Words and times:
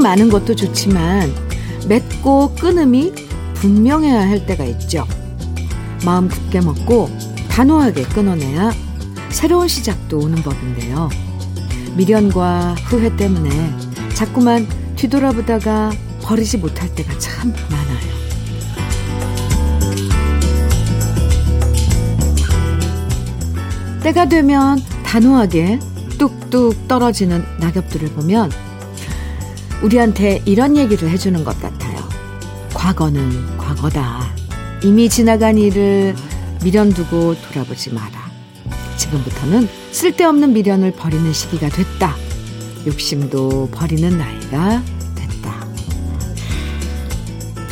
정 0.00 0.02
많은 0.02 0.30
것도 0.30 0.56
좋지만 0.56 1.30
맺고 1.86 2.54
끊음이 2.54 3.12
분명해야 3.54 4.28
할 4.28 4.46
때가 4.46 4.64
있죠. 4.64 5.06
마음 6.06 6.28
굳게 6.28 6.62
먹고 6.62 7.10
단호하게 7.50 8.04
끊어내야 8.04 8.72
새로운 9.28 9.68
시작도 9.68 10.18
오는 10.18 10.42
법인데요. 10.42 11.10
미련과 11.96 12.76
후회 12.86 13.14
때문에 13.14 13.50
자꾸만 14.14 14.66
뒤돌아보다가 14.96 15.92
버리지 16.22 16.56
못할 16.56 16.94
때가 16.94 17.18
참 17.18 17.52
많아요. 17.70 18.10
때가 24.02 24.28
되면 24.30 24.80
단호하게 25.04 25.78
뚝뚝 26.16 26.88
떨어지는 26.88 27.44
낙엽들을 27.58 28.08
보면 28.12 28.69
우리한테 29.82 30.42
이런 30.44 30.76
얘기를 30.76 31.08
해주는 31.08 31.42
것 31.44 31.60
같아요. 31.60 31.98
과거는 32.74 33.56
과거다. 33.56 34.22
이미 34.82 35.08
지나간 35.08 35.58
일을 35.58 36.14
미련 36.62 36.90
두고 36.92 37.34
돌아보지 37.40 37.92
마라. 37.92 38.30
지금부터는 38.96 39.68
쓸데없는 39.92 40.52
미련을 40.52 40.92
버리는 40.92 41.32
시기가 41.32 41.68
됐다. 41.68 42.14
욕심도 42.86 43.68
버리는 43.72 44.16
나이가 44.16 44.82
됐다. 45.14 45.66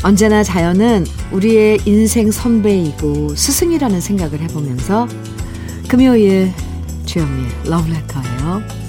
언제나 0.03 0.43
자연은 0.43 1.07
우리의 1.33 1.81
인생 1.85 2.31
선배이고 2.31 3.35
스승이라는 3.35 4.01
생각을 4.01 4.41
해보면서 4.43 5.07
금요일 5.89 6.53
주현미의 7.07 7.49
러브레터예요. 7.65 8.88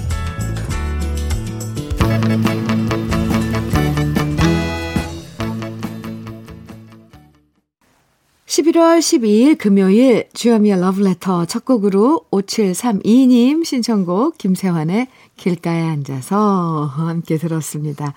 11월 8.50 8.98
12일 8.98 9.56
금요일 9.56 10.28
주현미의 10.32 10.80
러브레터 10.80 11.44
첫 11.44 11.64
곡으로 11.64 12.26
5732님 12.32 13.64
신청곡 13.64 14.38
김세환의 14.38 15.06
길가에 15.36 15.80
앉아서 15.82 16.86
함께 16.86 17.36
들었습니다. 17.36 18.12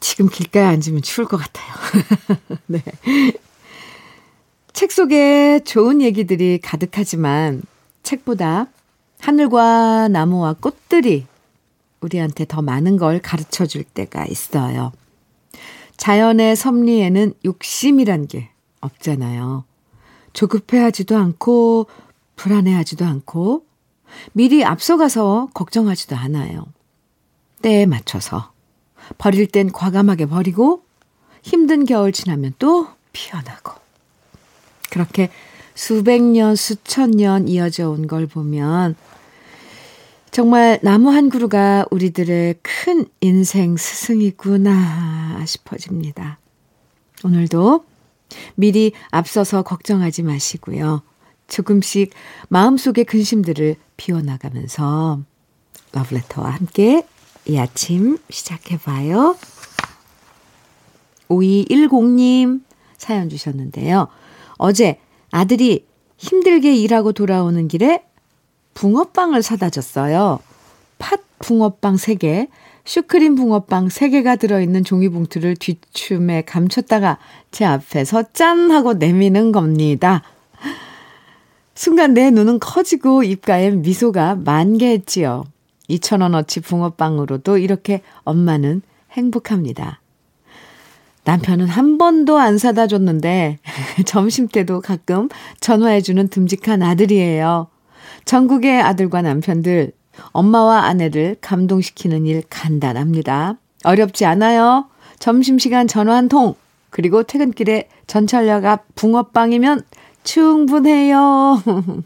지금 0.00 0.30
길가에 0.30 0.62
앉으면 0.62 1.02
추울 1.02 1.28
것 1.28 1.36
같아요. 1.36 1.74
네. 2.64 2.82
책 4.72 4.92
속에 4.92 5.60
좋은 5.66 6.00
얘기들이 6.00 6.58
가득하지만 6.62 7.60
책보다 8.02 8.68
하늘과 9.20 10.08
나무와 10.08 10.54
꽃들이 10.54 11.26
우리한테 12.00 12.46
더 12.46 12.62
많은 12.62 12.96
걸 12.96 13.20
가르쳐 13.20 13.66
줄 13.66 13.84
때가 13.84 14.24
있어요. 14.24 14.90
자연의 15.98 16.56
섭리에는 16.56 17.34
욕심이란 17.44 18.26
게 18.26 18.53
없잖아요. 18.84 19.64
조급해하지도 20.32 21.16
않고 21.16 21.86
불안해하지도 22.36 23.04
않고 23.04 23.64
미리 24.32 24.64
앞서가서 24.64 25.50
걱정하지도 25.54 26.16
않아요. 26.16 26.66
때에 27.62 27.86
맞춰서 27.86 28.52
버릴 29.18 29.46
땐 29.46 29.70
과감하게 29.72 30.26
버리고 30.26 30.82
힘든 31.42 31.84
겨울 31.84 32.12
지나면 32.12 32.54
또 32.58 32.88
피어나고 33.12 33.72
그렇게 34.90 35.30
수백 35.74 36.22
년, 36.22 36.54
수천 36.56 37.12
년 37.12 37.48
이어져 37.48 37.90
온 37.90 38.06
걸 38.06 38.26
보면 38.26 38.96
정말 40.30 40.80
나무 40.82 41.10
한 41.10 41.30
그루가 41.30 41.84
우리들의 41.90 42.56
큰 42.62 43.06
인생 43.20 43.76
스승이구나 43.76 45.44
싶어집니다. 45.46 46.38
오늘도 47.24 47.84
미리 48.54 48.92
앞서서 49.10 49.62
걱정하지 49.62 50.22
마시고요. 50.22 51.02
조금씩 51.48 52.12
마음속의 52.48 53.04
근심들을 53.04 53.76
비워나가면서 53.96 55.20
러브레터와 55.92 56.50
함께 56.50 57.06
이 57.46 57.58
아침 57.58 58.18
시작해봐요. 58.30 59.36
5210님 61.28 62.62
사연 62.96 63.28
주셨는데요. 63.28 64.08
어제 64.56 64.98
아들이 65.30 65.86
힘들게 66.16 66.74
일하고 66.74 67.12
돌아오는 67.12 67.68
길에 67.68 68.04
붕어빵을 68.74 69.42
사다 69.42 69.70
줬어요. 69.70 70.40
팥 70.98 71.20
붕어빵 71.38 71.96
3개, 71.96 72.48
슈크림 72.84 73.34
붕어빵 73.34 73.88
3개가 73.88 74.38
들어있는 74.38 74.84
종이봉투를 74.84 75.56
뒷춤에 75.56 76.42
감췄다가 76.42 77.18
제 77.50 77.64
앞에서 77.64 78.24
짠! 78.32 78.70
하고 78.70 78.94
내미는 78.94 79.52
겁니다. 79.52 80.22
순간 81.74 82.14
내 82.14 82.30
눈은 82.30 82.60
커지고 82.60 83.24
입가에 83.24 83.70
미소가 83.70 84.36
만개했지요. 84.36 85.44
2천원어치 85.88 86.62
붕어빵으로도 86.62 87.58
이렇게 87.58 88.02
엄마는 88.24 88.82
행복합니다. 89.12 90.00
남편은 91.24 91.66
한 91.66 91.96
번도 91.98 92.38
안 92.38 92.58
사다 92.58 92.86
줬는데 92.86 93.58
점심 94.04 94.46
때도 94.46 94.80
가끔 94.80 95.28
전화해주는 95.60 96.28
듬직한 96.28 96.82
아들이에요. 96.82 97.68
전국의 98.24 98.80
아들과 98.80 99.22
남편들, 99.22 99.92
엄마와 100.32 100.84
아내를 100.84 101.36
감동시키는 101.40 102.26
일 102.26 102.42
간단합니다. 102.48 103.56
어렵지 103.84 104.24
않아요. 104.24 104.86
점심시간 105.18 105.86
전화 105.88 106.16
한 106.16 106.28
통, 106.28 106.54
그리고 106.90 107.22
퇴근길에 107.22 107.88
전철역 108.06 108.64
앞 108.64 108.84
붕어빵이면 108.94 109.82
충분해요. 110.24 111.62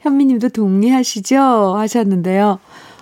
현미님도 0.00 0.50
동의하시죠? 0.50 1.74
하셨는데요. 1.76 2.58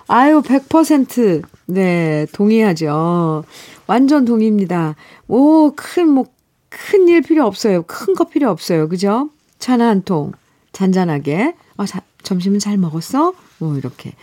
아유, 0.07 0.41
100%. 0.41 1.43
네, 1.67 2.25
동의하죠. 2.33 3.43
완전 3.87 4.25
동의입니다. 4.25 4.95
오, 5.27 5.73
큰, 5.75 6.09
뭐, 6.09 6.25
큰 6.69 7.07
일 7.09 7.21
필요 7.21 7.45
없어요. 7.45 7.83
큰 7.83 8.13
거 8.15 8.25
필요 8.25 8.49
없어요. 8.49 8.87
그죠? 8.89 9.29
차나 9.59 9.87
한 9.87 10.01
통. 10.03 10.31
잔잔하게. 10.73 11.55
아, 11.77 11.85
자, 11.85 12.01
점심은 12.23 12.59
잘 12.59 12.77
먹었어? 12.77 13.33
뭐, 13.59 13.77
이렇게. 13.77 14.13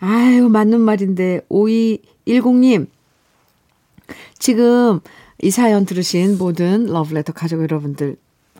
아유, 0.00 0.48
맞는 0.48 0.80
말인데. 0.80 1.40
5210님. 1.48 2.86
지금 4.38 5.00
이 5.40 5.50
사연 5.50 5.84
들으신 5.84 6.38
모든 6.38 6.86
러브레터 6.86 7.32
가족 7.32 7.62
여러분들 7.62 8.16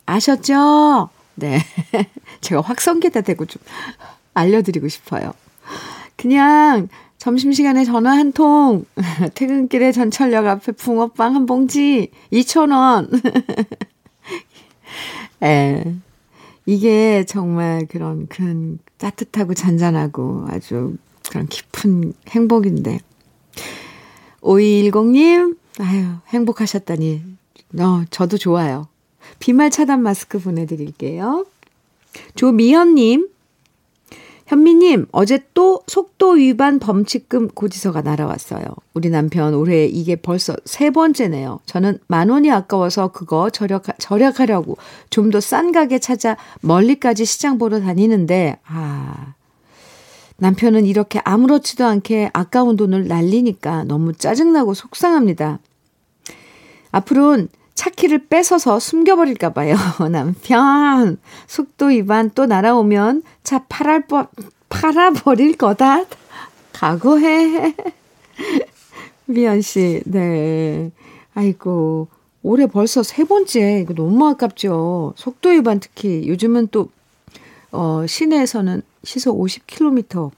아셨죠? 0.06 1.10
네. 1.34 1.59
제가 2.41 2.60
확성기다 2.60 3.22
대고 3.22 3.47
좀 3.47 3.62
알려드리고 4.34 4.88
싶어요. 4.88 5.32
그냥 6.16 6.88
점심시간에 7.19 7.84
전화 7.84 8.12
한 8.12 8.32
통, 8.32 8.84
퇴근길에 9.34 9.92
전철역 9.92 10.47
앞에 10.47 10.72
붕어빵 10.72 11.34
한 11.37 11.47
봉지, 11.47 12.10
2,000원. 12.32 13.22
에, 15.42 15.84
이게 16.66 17.24
정말 17.24 17.86
그런 17.86 18.26
큰 18.28 18.78
따뜻하고 18.98 19.54
잔잔하고 19.54 20.47
아주 20.48 20.97
그런 21.28 21.47
깊은 21.47 22.12
행복인데. 22.28 23.00
5210님, 24.41 25.56
아유, 25.80 26.06
행복하셨다니. 26.28 27.22
어, 27.78 28.04
저도 28.10 28.36
좋아요. 28.38 28.88
비말 29.38 29.70
차단 29.70 30.03
마스크 30.03 30.38
보내드릴게요. 30.38 31.47
조미현님, 32.34 33.28
현미님, 34.53 35.07
어제 35.13 35.39
또 35.54 35.81
속도 35.87 36.33
위반 36.33 36.78
범칙금 36.78 37.49
고지서가 37.54 38.03
날아왔어요. 38.03 38.63
우리 38.93 39.09
남편 39.09 39.54
올해 39.54 39.87
이게 39.87 40.15
벌써 40.15 40.54
세 40.66 40.91
번째네요. 40.91 41.60
저는 41.65 41.99
만 42.07 42.28
원이 42.28 42.51
아까워서 42.51 43.13
그거 43.13 43.49
절약, 43.49 43.84
절약하려고 43.99 44.77
좀 45.09 45.31
더 45.31 45.39
싼 45.41 45.72
가게 45.72 45.99
찾아 45.99 46.37
멀리까지 46.60 47.25
시장 47.25 47.57
보러 47.57 47.81
다니는데, 47.81 48.59
아, 48.66 49.33
남편은 50.37 50.84
이렇게 50.84 51.19
아무렇지도 51.25 51.87
않게 51.87 52.28
아까운 52.34 52.77
돈을 52.77 53.09
날리니까 53.09 53.84
너무 53.84 54.13
짜증나고 54.13 54.75
속상합니다. 54.75 55.60
앞으로는 56.91 57.49
차 57.82 57.90
키를 57.90 58.28
뺏어서 58.28 58.78
숨겨버릴까 58.78 59.54
봐요. 59.54 59.74
남편, 60.08 61.18
속도 61.48 61.86
위반 61.86 62.30
또 62.30 62.46
날아오면 62.46 63.24
차 63.42 63.64
팔아, 63.68 64.02
팔아버릴 64.68 65.56
거다. 65.56 66.04
각오해. 66.72 67.74
미연 69.26 69.62
씨, 69.62 70.00
네. 70.06 70.92
아이고, 71.34 72.06
올해 72.44 72.68
벌써 72.68 73.02
세 73.02 73.24
번째. 73.24 73.80
이거 73.80 73.94
너무 73.94 74.28
아깝죠. 74.28 75.14
속도 75.16 75.48
위반 75.48 75.80
특히 75.80 76.28
요즘은 76.28 76.68
또, 76.70 76.88
어, 77.72 78.06
시내에서는 78.06 78.82
시속 79.02 79.40
50km. 79.40 80.30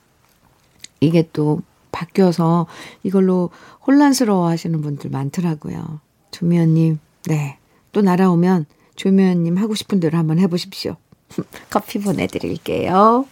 이게 1.01 1.29
또 1.35 1.61
바뀌어서 1.93 2.69
이걸로 3.03 3.51
혼란스러워 3.87 4.49
하시는 4.49 4.81
분들 4.81 5.11
많더라고요. 5.11 6.01
조미연님, 6.31 7.01
네. 7.27 7.59
또 7.93 8.03
날아오면 8.03 8.67
조미연님 8.97 9.57
하고 9.57 9.75
싶은 9.75 10.01
대로 10.01 10.19
한번 10.19 10.39
해보십시오. 10.39 10.97
커피 11.71 11.99
보내드릴게요. 12.01 13.27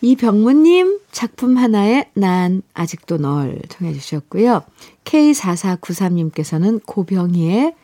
이병무님 0.00 1.00
작품 1.12 1.56
하나에 1.56 2.10
난 2.14 2.62
아직도 2.74 3.16
널 3.18 3.60
청해 3.68 3.94
주셨고요. 3.94 4.62
K4493님께서는 5.04 6.84
고병희의 6.84 7.74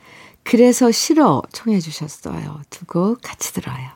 그래서 0.42 0.90
싫어 0.90 1.42
청해 1.52 1.80
주셨어요. 1.80 2.60
두 2.70 2.84
곡 2.86 3.20
같이 3.22 3.52
들어요. 3.54 3.88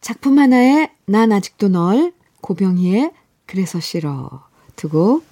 작품 0.00 0.38
하나에 0.38 0.90
난 1.06 1.32
아직도 1.32 1.68
널 1.68 2.12
고병희의 2.42 3.12
그래서 3.46 3.80
싫어 3.80 4.44
두 4.76 4.88
곡 4.90 5.24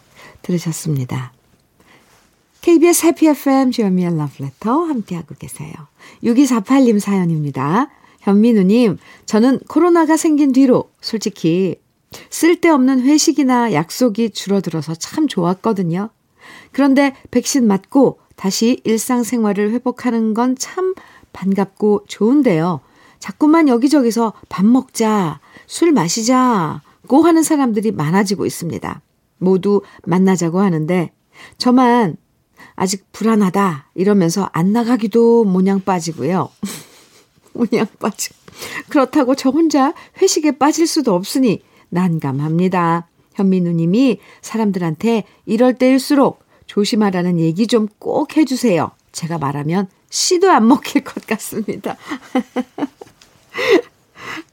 들으셨습니다. 0.42 1.32
KBS 2.60 3.06
해피 3.06 3.28
FM 3.28 3.70
주현미의 3.70 4.16
러브레터 4.16 4.84
함께하고 4.84 5.34
계세요. 5.38 5.72
6248님 6.22 7.00
사연입니다. 7.00 7.88
현민우님, 8.20 8.98
저는 9.24 9.60
코로나가 9.68 10.16
생긴 10.16 10.52
뒤로 10.52 10.90
솔직히 11.00 11.76
쓸데없는 12.28 13.00
회식이나 13.02 13.72
약속이 13.72 14.30
줄어들어서 14.30 14.94
참 14.94 15.26
좋았거든요. 15.26 16.10
그런데 16.72 17.14
백신 17.30 17.66
맞고 17.66 18.18
다시 18.36 18.80
일상생활을 18.84 19.70
회복하는 19.70 20.34
건 20.34 20.56
참 20.58 20.94
반갑고 21.32 22.04
좋은데요. 22.08 22.80
자꾸만 23.18 23.68
여기저기서 23.68 24.32
밥 24.48 24.66
먹자, 24.66 25.40
술 25.66 25.92
마시자고 25.92 27.22
하는 27.22 27.42
사람들이 27.42 27.92
많아지고 27.92 28.46
있습니다. 28.46 29.00
모두 29.38 29.82
만나자고 30.04 30.60
하는데 30.60 31.12
저만 31.58 32.16
아직 32.80 33.12
불안하다 33.12 33.90
이러면서 33.94 34.48
안 34.54 34.72
나가기도 34.72 35.44
모냥 35.44 35.82
빠지고요. 35.82 36.48
모냥 37.52 37.86
빠지고. 37.98 38.34
그렇다고 38.88 39.34
저 39.34 39.50
혼자 39.50 39.92
회식에 40.22 40.52
빠질 40.52 40.86
수도 40.86 41.14
없으니 41.14 41.60
난감합니다. 41.90 43.06
현미 43.34 43.60
누님이 43.60 44.18
사람들한테 44.40 45.24
이럴 45.44 45.74
때일수록 45.74 46.42
조심하라는 46.64 47.38
얘기 47.38 47.66
좀 47.66 47.86
꼭 47.98 48.38
해주세요. 48.38 48.92
제가 49.12 49.36
말하면 49.36 49.88
씨도 50.08 50.50
안 50.50 50.66
먹힐 50.66 51.04
것 51.04 51.26
같습니다. 51.26 51.98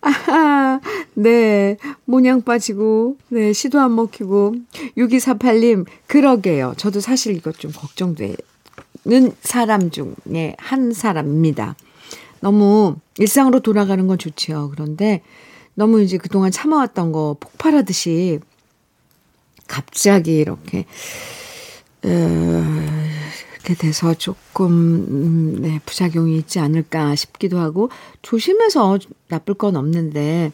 아, 0.01 0.79
네. 1.13 1.77
모냥 2.05 2.41
빠지고, 2.41 3.17
네. 3.29 3.53
씨도 3.53 3.79
안 3.79 3.95
먹히고. 3.95 4.55
6248님, 4.97 5.85
그러게요. 6.07 6.73
저도 6.77 6.99
사실 6.99 7.35
이것 7.35 7.59
좀 7.59 7.71
걱정되는 7.71 8.35
사람 9.41 9.89
중에 9.89 10.55
한 10.57 10.93
사람입니다. 10.93 11.75
너무 12.39 12.95
일상으로 13.17 13.61
돌아가는 13.61 14.05
건 14.07 14.17
좋지요. 14.17 14.69
그런데 14.71 15.21
너무 15.73 16.01
이제 16.01 16.17
그동안 16.17 16.51
참아왔던 16.51 17.11
거 17.11 17.35
폭발하듯이 17.39 18.39
갑자기 19.67 20.37
이렇게, 20.37 20.85
어, 22.03 22.86
이렇게 23.67 23.73
돼서 23.75 24.13
조금, 24.13 24.71
음, 24.71 25.61
네, 25.61 25.81
부작용이 25.85 26.37
있지 26.37 26.59
않을까 26.59 27.15
싶기도 27.15 27.59
하고, 27.59 27.89
조심해서 28.21 28.97
나쁠 29.27 29.55
건 29.55 29.75
없는데, 29.75 30.53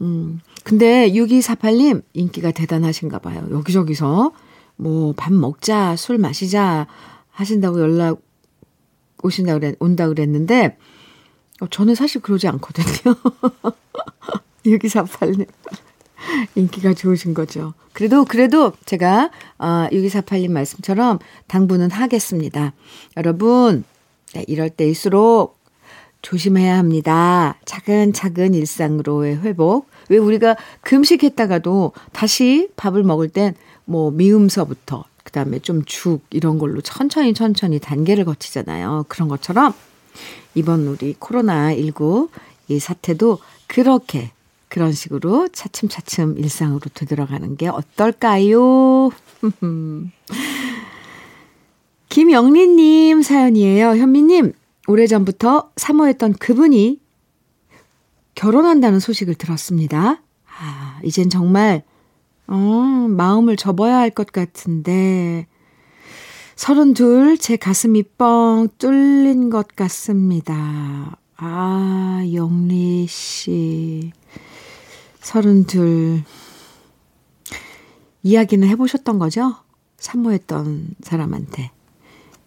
음, 0.00 0.40
근데 0.64 1.12
6248님 1.12 2.02
인기가 2.14 2.50
대단하신가 2.50 3.18
봐요. 3.18 3.46
여기저기서 3.50 4.32
뭐 4.76 5.12
밥 5.14 5.32
먹자, 5.34 5.96
술 5.96 6.16
마시자 6.16 6.86
하신다고 7.32 7.80
연락 7.80 8.22
오신다 9.22 9.52
그랬, 9.54 9.76
온다 9.78 10.08
그랬는데, 10.08 10.78
어, 11.60 11.66
저는 11.68 11.94
사실 11.94 12.22
그러지 12.22 12.48
않거든요. 12.48 13.14
6248님. 14.64 15.46
인기가 16.54 16.94
좋으신 16.94 17.34
거죠. 17.34 17.74
그래도, 17.92 18.24
그래도 18.24 18.72
제가, 18.84 19.30
어, 19.58 19.88
6248님 19.90 20.50
말씀처럼 20.50 21.18
당부는 21.46 21.90
하겠습니다. 21.90 22.72
여러분, 23.16 23.84
네, 24.34 24.44
이럴 24.46 24.70
때일수록 24.70 25.58
조심해야 26.22 26.76
합니다. 26.76 27.56
차근차근 27.64 28.54
일상으로의 28.54 29.40
회복. 29.42 29.88
왜 30.08 30.18
우리가 30.18 30.56
금식했다가도 30.82 31.92
다시 32.12 32.68
밥을 32.76 33.02
먹을 33.02 33.28
땐 33.28 33.54
뭐 33.88 34.10
미음서부터, 34.10 35.04
그 35.24 35.32
다음에 35.32 35.60
좀 35.60 35.82
죽, 35.86 36.20
이런 36.28 36.58
걸로 36.58 36.82
천천히 36.82 37.32
천천히 37.32 37.78
단계를 37.78 38.26
거치잖아요. 38.26 39.06
그런 39.08 39.28
것처럼 39.28 39.72
이번 40.54 40.86
우리 40.86 41.14
코로나 41.18 41.74
19 41.74 42.28
이 42.68 42.78
사태도 42.78 43.38
그렇게 43.66 44.30
그런 44.68 44.92
식으로 44.92 45.48
차츰차츰 45.48 46.36
일상으로 46.38 46.80
되돌아가는 46.94 47.56
게 47.56 47.68
어떨까요? 47.68 49.10
김영리님 52.08 53.22
사연이에요. 53.22 53.96
현미님, 53.96 54.52
오래전부터 54.86 55.70
사모했던 55.76 56.34
그분이 56.34 57.00
결혼한다는 58.34 59.00
소식을 59.00 59.34
들었습니다. 59.34 60.22
아, 60.60 61.00
이젠 61.02 61.28
정말, 61.30 61.82
어, 62.46 62.56
마음을 62.56 63.56
접어야 63.56 63.98
할 63.98 64.10
것 64.10 64.32
같은데, 64.32 65.46
서른둘, 66.56 67.38
제 67.38 67.56
가슴이 67.56 68.02
뻥 68.16 68.68
뚫린 68.78 69.50
것 69.50 69.68
같습니다. 69.76 71.16
아, 71.36 72.24
영리 72.32 73.06
씨. 73.06 74.12
서른둘. 75.28 76.22
이야기는 78.22 78.66
해보셨던 78.66 79.18
거죠? 79.18 79.56
산모했던 79.98 80.94
사람한테. 81.02 81.70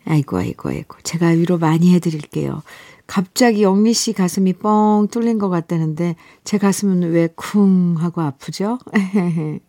아이고, 0.05 0.37
아이고, 0.37 0.69
아이고. 0.69 0.97
제가 1.03 1.27
위로 1.27 1.59
많이 1.59 1.93
해드릴게요. 1.93 2.63
갑자기 3.05 3.61
영리 3.61 3.93
씨 3.93 4.13
가슴이 4.13 4.53
뻥 4.53 5.09
뚫린 5.11 5.37
것 5.37 5.49
같다는데, 5.49 6.15
제 6.43 6.57
가슴은 6.57 7.11
왜 7.11 7.27
쿵 7.35 7.97
하고 7.99 8.21
아프죠? 8.21 8.79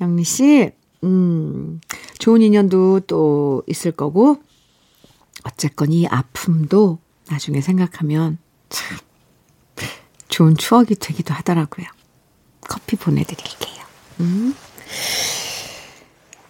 영리 0.00 0.24
씨, 0.24 0.70
음, 1.04 1.82
좋은 2.18 2.40
인연도 2.40 3.00
또 3.00 3.62
있을 3.66 3.92
거고, 3.92 4.38
어쨌건 5.44 5.92
이 5.92 6.06
아픔도 6.06 6.98
나중에 7.28 7.60
생각하면 7.60 8.38
참 8.70 8.96
좋은 10.28 10.56
추억이 10.56 10.94
되기도 10.94 11.34
하더라고요. 11.34 11.95
커피 12.68 12.96
보내드릴게요. 12.96 13.84
음. 14.20 14.54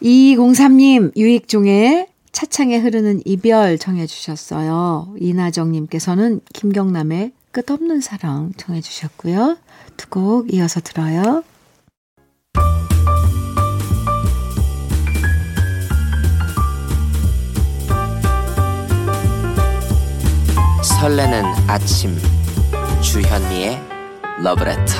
2203님, 0.02 1.16
유익종의 1.16 2.08
차창에 2.32 2.76
흐르는 2.78 3.22
이별 3.24 3.78
청해주셨어요. 3.78 5.14
이나정님께서는 5.18 6.40
김경남의 6.52 7.32
끝없는 7.52 8.00
사랑 8.02 8.52
청해주셨고요. 8.56 9.56
두 9.96 10.08
곡 10.10 10.52
이어서 10.52 10.80
들어요. 10.80 11.42
설레는 20.82 21.44
아침 21.68 22.16
주현미의 23.02 23.80
러브레터 24.42 24.94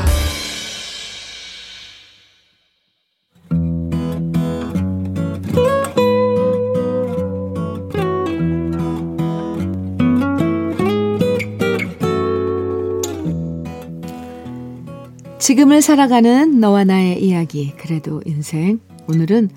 지금을 15.47 15.81
살아가는 15.81 16.59
너와 16.59 16.83
나의 16.83 17.23
이야기 17.23 17.73
그래도 17.77 18.21
인생 18.27 18.81
오늘은 19.07 19.49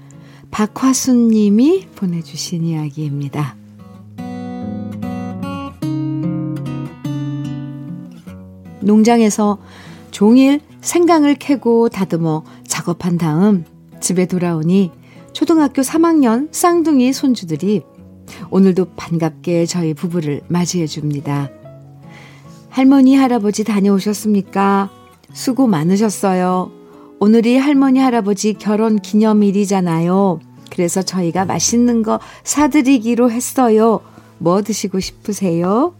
박화순 0.51 1.29
님이 1.29 1.88
보내주신 1.96 2.63
이야기입니다. 2.63 3.55
농장에서 8.81 9.58
종일 10.12 10.62
생강을 10.81 11.34
캐고 11.34 11.89
다듬어 11.89 12.43
작업한 12.67 13.17
다음 13.17 13.65
집에 14.00 14.27
돌아오니 14.27 14.91
초등학교 15.34 15.81
3학년 15.81 16.50
쌍둥이 16.53 17.13
손주들이 17.13 17.81
오늘도 18.51 18.93
반갑게 18.96 19.65
저희 19.65 19.96
부부를 19.96 20.41
맞이해 20.50 20.86
줍니다. 20.86 21.50
할머니, 22.69 23.15
할아버지 23.15 23.63
다녀오셨습니까? 23.63 24.99
수고 25.33 25.67
많으셨어요. 25.67 26.71
오늘이 27.19 27.57
할머니 27.57 28.00
할아버지 28.00 28.53
결혼 28.53 29.00
기념일이잖아요. 29.00 30.39
그래서 30.71 31.01
저희가 31.01 31.45
맛있는 31.45 32.03
거 32.03 32.19
사드리기로 32.43 33.31
했어요. 33.31 34.01
뭐 34.38 34.62
드시고 34.62 35.00
싶으세요? 35.00 35.93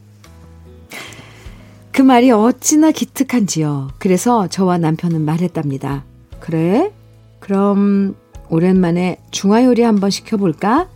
그 1.92 2.02
말이 2.02 2.32
어찌나 2.32 2.92
기특한지요. 2.92 3.90
그래서 4.00 4.48
저와 4.48 4.78
남편은 4.78 5.22
말했답니다. 5.22 6.06
그래? 6.40 6.94
그럼 7.40 8.16
오랜만에 8.50 9.18
중화요리 9.32 9.82
한번 9.82 10.10
시켜볼까? 10.10 10.88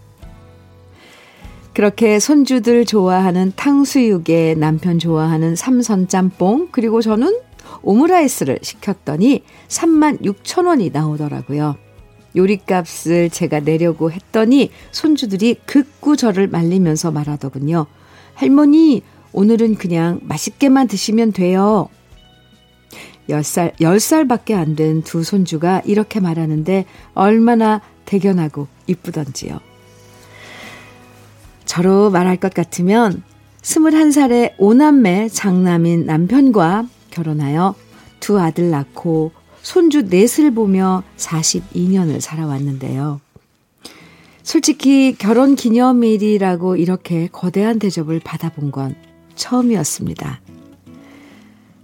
그렇게 1.73 2.19
손주들 2.19 2.85
좋아하는 2.85 3.51
탕수육에 3.55 4.55
남편 4.55 4.99
좋아하는 4.99 5.55
삼선 5.55 6.07
짬뽕, 6.07 6.69
그리고 6.71 7.01
저는 7.01 7.35
오므라이스를 7.81 8.59
시켰더니 8.61 9.43
3만 9.67 10.21
6천 10.21 10.67
원이 10.67 10.91
나오더라고요. 10.91 11.75
요리값을 12.35 13.29
제가 13.29 13.59
내려고 13.59 14.11
했더니 14.11 14.71
손주들이 14.91 15.55
극구 15.65 16.17
저를 16.17 16.47
말리면서 16.47 17.11
말하더군요. 17.11 17.85
할머니, 18.33 19.03
오늘은 19.33 19.75
그냥 19.75 20.19
맛있게만 20.23 20.87
드시면 20.87 21.31
돼요. 21.33 21.89
10살, 23.29 23.75
10살밖에 23.79 24.53
안 24.53 24.75
된 24.75 25.01
두 25.03 25.23
손주가 25.23 25.81
이렇게 25.85 26.19
말하는데 26.19 26.85
얼마나 27.13 27.81
대견하고 28.05 28.67
이쁘던지요. 28.87 29.59
저로 31.65 32.09
말할 32.09 32.37
것 32.37 32.53
같으면 32.53 33.23
21살의 33.61 34.53
오남매 34.57 35.29
장남인 35.29 36.05
남편과 36.05 36.85
결혼하여 37.13 37.75
두 38.20 38.39
아들 38.39 38.72
낳고 38.72 39.32
손주 39.62 40.03
넷을 40.03 40.51
보며 40.51 41.03
42년을 41.17 42.20
살아왔는데요. 42.20 43.22
솔직히 44.41 45.15
결혼 45.17 45.55
기념일이라고 45.55 46.75
이렇게 46.75 47.27
거대한 47.32 47.79
대접을 47.79 48.20
받아본 48.20 48.72
건 48.72 48.96
처음이었습니다. 49.36 50.41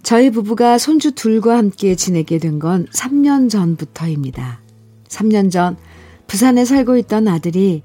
저희 0.04 0.30
부부가 0.32 0.78
손주 0.78 1.14
둘과 1.14 1.58
함께 1.58 1.96
지내게 1.96 2.40
된 2.40 2.60
건 2.60 2.88
3년 2.88 3.50
전부터입니다. 3.50 4.60
3년 5.08 5.52
전 5.52 5.78
부산에 6.28 6.66
살고 6.66 6.98
있던 6.98 7.28
아들이 7.28 7.84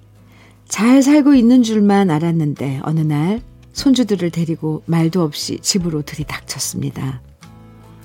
잘 0.68 1.02
살고 1.02 1.34
있는 1.34 1.62
줄만 1.62 2.10
알았는데 2.10 2.80
어느 2.82 3.00
날 3.00 3.42
손주들을 3.74 4.30
데리고 4.30 4.82
말도 4.86 5.22
없이 5.22 5.58
집으로 5.60 6.02
들이닥쳤습니다. 6.02 7.20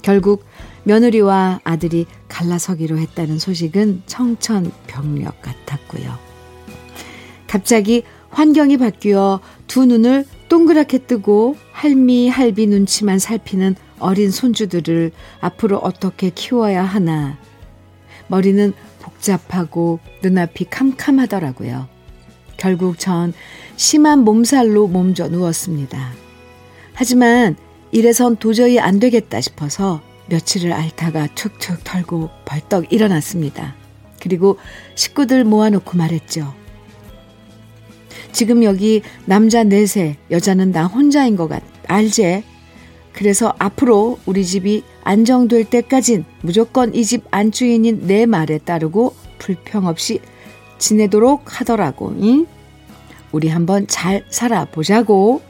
결국 0.10 0.44
며느리와 0.86 1.60
아들이 1.64 2.08
갈라서기로 2.30 2.98
했다는 2.98 3.38
소식은 3.38 4.02
청천벽력 4.08 5.40
같았고요. 5.44 6.18
갑자기 7.46 8.02
환경이 8.32 8.78
바뀌어 8.78 9.40
두 9.68 9.86
눈을 9.86 10.26
동그랗게 10.48 11.06
뜨고 11.06 11.58
할미 11.74 12.28
할비 12.28 12.66
눈치만 12.66 13.20
살피는 13.20 13.76
어린 14.00 14.32
손주들을 14.32 15.12
앞으로 15.42 15.78
어떻게 15.78 16.32
키워야 16.32 16.84
하나. 16.84 17.38
머리는 18.30 18.74
복잡하고 19.04 20.00
눈앞이 20.24 20.72
캄캄하더라고요. 20.72 21.88
결국 22.58 22.98
전 22.98 23.32
심한 23.76 24.22
몸살로 24.22 24.88
몸져 24.88 25.28
누웠습니다. 25.28 26.14
하지만 26.96 27.58
이래선 27.92 28.38
도저히 28.38 28.80
안 28.80 29.00
되겠다 29.00 29.42
싶어서 29.42 30.02
며칠을 30.28 30.72
앓다가 30.74 31.28
툭툭 31.34 31.84
털고 31.84 32.30
벌떡 32.46 32.94
일어났습니다. 32.94 33.76
그리고 34.22 34.58
식구들 34.96 35.44
모아놓고 35.44 35.98
말했죠. 35.98 36.54
지금 38.32 38.64
여기 38.64 39.02
남자 39.26 39.64
넷에 39.64 40.18
여자는 40.30 40.72
나 40.72 40.86
혼자인 40.86 41.36
것 41.36 41.48
같, 41.48 41.64
알제? 41.88 42.44
그래서 43.12 43.54
앞으로 43.58 44.20
우리 44.28 44.46
집이 44.46 44.84
안정될 45.04 45.66
때까진 45.66 46.26
무조건 46.42 46.94
이 46.94 47.04
집 47.04 47.24
안주인인 47.32 48.06
내 48.06 48.26
말에 48.28 48.60
따르고 48.60 49.16
불평 49.40 49.88
없이 49.88 50.20
지내도록 50.78 51.60
하더라고. 51.60 52.14
응? 52.22 52.46
우리 53.32 53.50
한번 53.50 53.88
잘 53.88 54.24
살아보자고. 54.30 55.42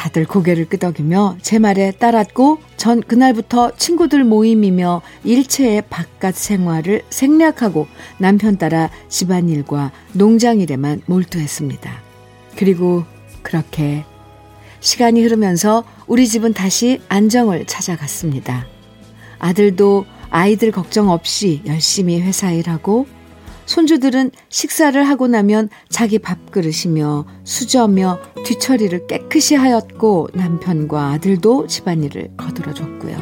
다들 0.00 0.24
고개를 0.24 0.64
끄덕이며 0.64 1.36
제 1.42 1.58
말에 1.58 1.90
따랐고 1.90 2.58
전 2.78 3.02
그날부터 3.02 3.76
친구들 3.76 4.24
모임이며 4.24 5.02
일체의 5.24 5.82
바깥 5.90 6.34
생활을 6.34 7.02
생략하고 7.10 7.86
남편 8.16 8.56
따라 8.56 8.88
집안일과 9.10 9.92
농장일에만 10.14 11.02
몰두했습니다. 11.04 11.92
그리고 12.56 13.04
그렇게 13.42 14.06
시간이 14.80 15.22
흐르면서 15.22 15.84
우리 16.06 16.26
집은 16.26 16.54
다시 16.54 16.98
안정을 17.10 17.66
찾아갔습니다. 17.66 18.66
아들도 19.38 20.06
아이들 20.30 20.72
걱정 20.72 21.10
없이 21.10 21.60
열심히 21.66 22.22
회사 22.22 22.50
일하고 22.50 23.06
손주들은 23.70 24.32
식사를 24.48 25.00
하고 25.08 25.28
나면 25.28 25.68
자기 25.88 26.18
밥그릇이며 26.18 27.24
수저며 27.44 28.18
뒤처리를 28.44 29.06
깨끗이 29.06 29.54
하였고 29.54 30.30
남편과 30.34 31.10
아들도 31.12 31.68
집안일을 31.68 32.32
거들어줬고요. 32.36 33.16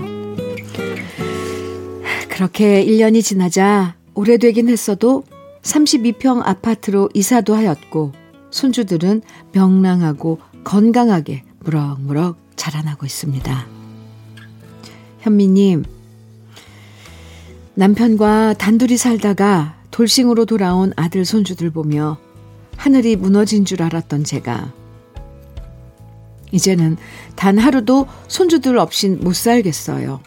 그렇게 2.31 2.83
1년이 2.83 3.23
지나자 3.23 3.97
오래되긴 4.15 4.71
했어도 4.71 5.23
32평 5.61 6.41
아파트로 6.43 7.11
이사도 7.13 7.55
하였고 7.55 8.13
손주들은 8.51 9.21
명랑하고 9.53 10.39
건강하게 10.65 11.43
무럭무럭 11.61 12.39
자라나고 12.57 13.05
있습니다. 13.05 13.67
현미님, 15.21 15.85
남편과 17.75 18.55
단둘이 18.55 18.97
살다가 18.97 19.78
돌싱으로 19.99 20.45
돌아온 20.45 20.93
아들 20.95 21.25
손주들 21.25 21.71
보며 21.71 22.19
하늘이 22.77 23.17
무너진 23.17 23.65
줄 23.65 23.83
알았던 23.83 24.23
제가 24.23 24.73
이제는 26.53 26.97
단 27.35 27.59
하루도 27.59 28.07
손주들 28.29 28.79
없인 28.79 29.19
못 29.21 29.35
살겠어요. 29.35 30.21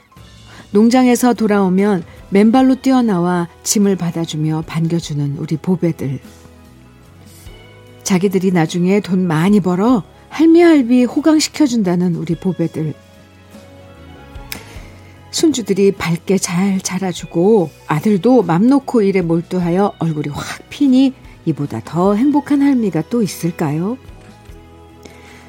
농장에서 0.72 1.34
돌아오면 1.34 2.04
맨발로 2.32 2.82
뛰어나와 2.82 3.48
짐을 3.64 3.96
받아주며 3.96 4.66
반겨주는 4.68 5.38
우리 5.38 5.56
보배들. 5.56 6.20
자기들이 8.04 8.52
나중에 8.52 9.00
돈 9.00 9.26
많이 9.26 9.62
벌어 9.62 10.04
할미할비 10.28 11.06
호강시켜준다는 11.06 12.16
우리 12.16 12.36
보배들. 12.36 12.94
손주들이 15.32 15.94
밝게 15.94 16.38
잘 16.38 16.80
자라주고 16.80 17.70
아들도 17.88 18.44
맘 18.44 18.68
놓고 18.68 19.02
일에 19.02 19.22
몰두하여 19.22 19.94
얼굴이 20.00 20.30
확 20.30 20.70
피니 20.70 21.14
이보다 21.46 21.82
더 21.84 22.16
행복한 22.16 22.62
할미가 22.62 23.04
또 23.10 23.22
있을까요? 23.24 23.98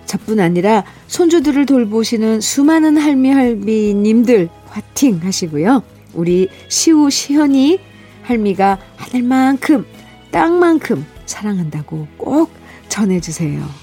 저뿐 0.06 0.40
아니라 0.40 0.84
손주들을 1.06 1.66
돌보시는 1.66 2.40
수많은 2.40 2.96
할미 2.96 3.30
할비님들 3.30 4.48
화팅 4.66 5.20
하시고요. 5.22 5.82
우리 6.14 6.48
시우 6.68 7.10
시현이 7.10 7.78
할미가 8.22 8.78
하늘만큼 8.96 9.86
땅만큼 10.30 11.04
사랑한다고 11.26 12.06
꼭 12.16 12.50
전해주세요. 12.88 13.81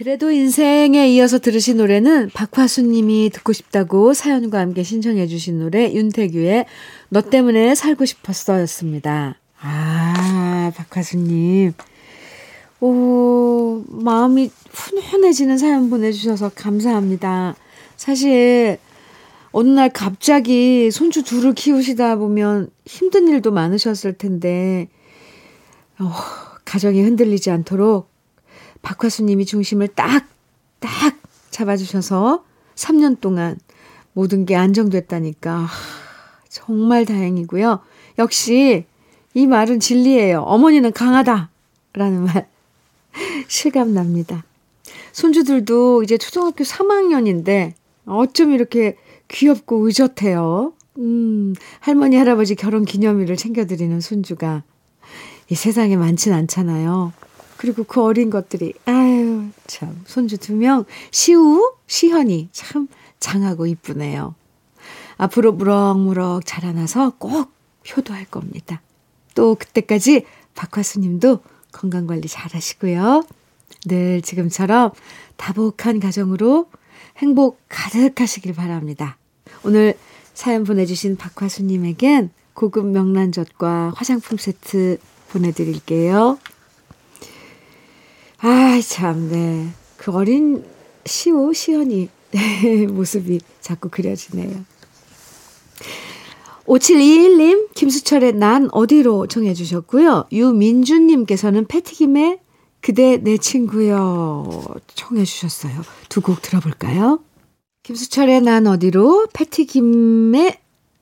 그래도 0.00 0.30
인생에 0.30 1.10
이어서 1.10 1.38
들으신 1.38 1.76
노래는 1.76 2.30
박화수 2.32 2.80
님이 2.80 3.28
듣고 3.34 3.52
싶다고 3.52 4.14
사연과 4.14 4.58
함께 4.58 4.82
신청해 4.82 5.26
주신 5.26 5.58
노래 5.58 5.92
윤태규의 5.92 6.64
너 7.10 7.20
때문에 7.20 7.74
살고 7.74 8.06
싶었어 8.06 8.62
였습니다. 8.62 9.36
아, 9.60 10.72
박화수 10.74 11.18
님. 11.18 11.74
오, 12.80 13.84
마음이 13.88 14.50
훈훈해지는 14.70 15.58
사연 15.58 15.90
보내주셔서 15.90 16.52
감사합니다. 16.54 17.56
사실, 17.98 18.78
어느 19.52 19.68
날 19.68 19.90
갑자기 19.90 20.90
손주 20.90 21.22
둘을 21.22 21.52
키우시다 21.52 22.16
보면 22.16 22.70
힘든 22.86 23.28
일도 23.28 23.50
많으셨을 23.50 24.14
텐데, 24.14 24.88
어, 25.98 26.10
가정이 26.64 27.02
흔들리지 27.02 27.50
않도록 27.50 28.09
박화수님이 28.82 29.44
중심을 29.46 29.88
딱, 29.88 30.26
딱 30.78 30.90
잡아주셔서 31.50 32.44
3년 32.74 33.20
동안 33.20 33.58
모든 34.12 34.44
게 34.46 34.56
안정됐다니까. 34.56 35.68
정말 36.48 37.04
다행이고요. 37.04 37.80
역시 38.18 38.84
이 39.34 39.46
말은 39.46 39.80
진리예요. 39.80 40.40
어머니는 40.40 40.92
강하다. 40.92 41.50
라는 41.92 42.24
말 42.24 42.48
실감납니다. 43.48 44.44
손주들도 45.12 46.02
이제 46.02 46.18
초등학교 46.18 46.64
3학년인데 46.64 47.72
어쩜 48.06 48.52
이렇게 48.52 48.96
귀엽고 49.28 49.86
의젓해요. 49.86 50.72
음, 50.98 51.54
할머니, 51.78 52.16
할아버지 52.16 52.54
결혼 52.54 52.84
기념일을 52.84 53.36
챙겨드리는 53.36 54.00
손주가 54.00 54.62
이 55.48 55.54
세상에 55.54 55.96
많진 55.96 56.32
않잖아요. 56.32 57.12
그리고 57.60 57.84
그 57.84 58.02
어린 58.02 58.30
것들이, 58.30 58.72
아유, 58.86 59.50
참, 59.66 60.00
손주 60.06 60.38
두 60.38 60.54
명, 60.54 60.86
시우, 61.10 61.74
시현이 61.88 62.48
참 62.52 62.88
장하고 63.18 63.66
이쁘네요. 63.66 64.34
앞으로 65.18 65.52
무럭무럭 65.52 66.46
자라나서 66.46 67.16
꼭 67.18 67.52
효도할 67.94 68.24
겁니다. 68.24 68.80
또 69.34 69.56
그때까지 69.56 70.24
박화수 70.54 71.00
님도 71.00 71.40
건강관리 71.72 72.28
잘 72.28 72.50
하시고요. 72.54 73.24
늘 73.84 74.22
지금처럼 74.22 74.92
다복한 75.36 76.00
가정으로 76.00 76.70
행복 77.18 77.60
가득하시길 77.68 78.54
바랍니다. 78.54 79.18
오늘 79.64 79.98
사연 80.32 80.64
보내주신 80.64 81.18
박화수님에겐 81.18 82.30
고급 82.54 82.86
명란젓과 82.86 83.92
화장품 83.96 84.38
세트 84.38 84.96
보내드릴게요. 85.28 86.38
아, 88.42 88.80
참, 88.80 89.28
네. 89.30 89.68
그 89.96 90.12
어린 90.12 90.64
시오, 91.04 91.52
시연이, 91.52 92.08
네, 92.30 92.86
모습이 92.86 93.40
자꾸 93.60 93.88
그려지네요. 93.90 94.64
5721님, 96.66 97.74
김수철의 97.74 98.34
난 98.34 98.68
어디로 98.70 99.26
청해 99.26 99.54
주셨고요. 99.54 100.26
유민주님께서는 100.30 101.66
패티김의 101.66 102.38
그대 102.80 103.16
내 103.18 103.36
친구요 103.36 104.62
청해 104.94 105.24
주셨어요. 105.24 105.82
두 106.08 106.20
곡 106.20 106.40
들어볼까요? 106.42 107.20
김수철의 107.82 108.42
난 108.42 108.66
어디로 108.68 109.26
패티김의 109.32 110.58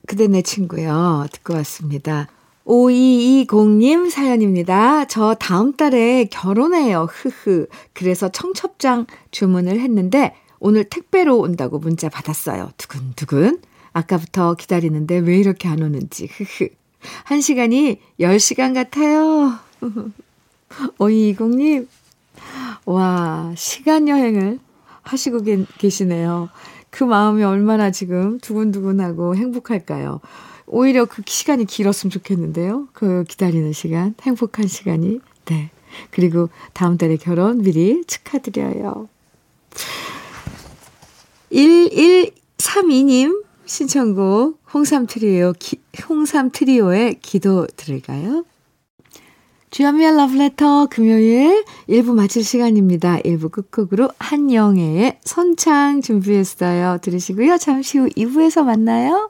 그대 0.07 0.27
내 0.27 0.41
친구요 0.41 1.27
듣고 1.31 1.53
왔습니다. 1.55 2.27
5220님 2.65 4.09
사연입니다. 4.09 5.05
저 5.05 5.33
다음 5.35 5.73
달에 5.75 6.25
결혼해요. 6.25 7.07
흐흐. 7.09 7.67
그래서 7.93 8.29
청첩장 8.29 9.07
주문을 9.31 9.79
했는데 9.79 10.35
오늘 10.59 10.83
택배로 10.83 11.37
온다고 11.39 11.79
문자 11.79 12.09
받았어요. 12.09 12.71
두근두근. 12.77 13.61
아까부터 13.93 14.53
기다리는데 14.55 15.17
왜 15.19 15.37
이렇게 15.37 15.67
안 15.67 15.81
오는지. 15.81 16.27
흐흐. 16.31 16.69
한 17.23 17.41
시간이 17.41 17.99
10시간 18.19 18.73
같아요. 18.73 19.53
5220님. 20.99 21.87
와, 22.85 23.53
시간 23.55 24.07
여행을 24.07 24.59
하시고 25.01 25.39
계시네요. 25.77 26.49
그 26.89 27.03
마음이 27.03 27.43
얼마나 27.43 27.91
지금 27.91 28.39
두근두근하고 28.39 29.35
행복할까요? 29.35 30.19
오히려 30.69 31.05
그 31.05 31.21
시간이 31.25 31.65
길었으면 31.65 32.11
좋겠는데요. 32.11 32.87
그 32.93 33.25
기다리는 33.27 33.73
시간, 33.73 34.13
행복한 34.21 34.67
시간이. 34.67 35.19
네. 35.45 35.71
그리고 36.11 36.49
다음 36.73 36.97
달에 36.97 37.17
결혼 37.17 37.61
미리 37.61 38.03
축하드려요. 38.05 39.09
1132님 41.51 43.43
신청곡 43.65 44.61
홍삼 44.73 45.07
트리오, 45.07 45.53
기, 45.57 45.79
홍삼 46.07 46.51
트리오의 46.51 47.19
기도 47.21 47.67
들을까요? 47.75 48.45
주현미의 49.71 50.15
러브레터 50.15 50.87
금요일 50.87 51.63
1부 51.87 52.15
마칠 52.15 52.43
시간입니다. 52.43 53.17
1부 53.19 53.51
끝곡으로 53.51 54.09
한영애의 54.17 55.19
선창 55.23 56.01
준비했어요. 56.01 56.97
들으시고요. 57.01 57.57
잠시 57.57 57.99
후 57.99 58.07
2부에서 58.09 58.63
만나요. 58.63 59.29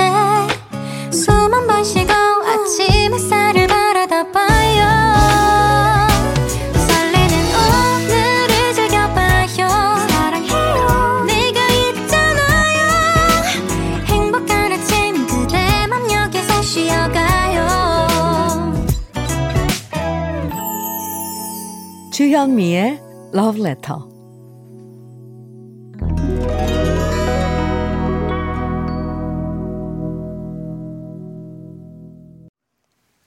주현미의 22.21 23.01
Love 23.33 23.61
Letter 23.61 23.99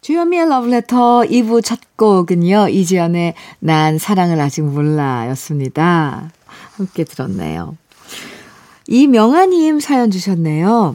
주현미의 0.00 0.48
러브레터 0.48 1.22
2부 1.22 1.64
첫 1.64 1.80
곡은요. 1.96 2.68
이지연의 2.68 3.34
난 3.58 3.98
사랑을 3.98 4.40
아직 4.40 4.62
몰라 4.62 5.28
였습니다. 5.30 6.30
함께 6.76 7.02
들었네요. 7.02 7.76
이명아님 8.86 9.80
사연 9.80 10.12
주셨네요. 10.12 10.94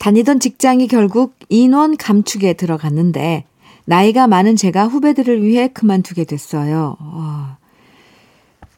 다니던 0.00 0.40
직장이 0.40 0.88
결국 0.88 1.36
인원 1.48 1.96
감축에 1.96 2.54
들어갔는데 2.54 3.44
나이가 3.84 4.26
많은 4.26 4.56
제가 4.56 4.86
후배들을 4.86 5.42
위해 5.42 5.68
그만두게 5.68 6.24
됐어요. 6.24 6.96
와. 7.00 7.58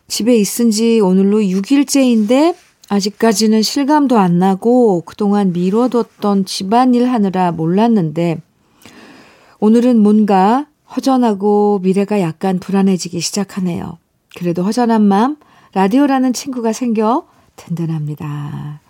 집에 0.08 0.36
있은 0.36 0.70
지 0.70 1.00
오늘로 1.00 1.38
6일째인데 1.38 2.54
아직까지는 2.88 3.62
실감도 3.62 4.18
안 4.18 4.38
나고 4.38 5.02
그동안 5.02 5.52
미뤄뒀던 5.52 6.44
집안일 6.44 7.08
하느라 7.08 7.50
몰랐는데 7.50 8.40
오늘은 9.58 9.98
뭔가 9.98 10.66
허전하고 10.94 11.80
미래가 11.82 12.20
약간 12.20 12.60
불안해지기 12.60 13.20
시작하네요. 13.20 13.98
그래도 14.36 14.62
허전한 14.62 15.02
마음, 15.02 15.36
라디오라는 15.72 16.32
친구가 16.32 16.72
생겨 16.72 17.26
든든합니다. 17.56 18.80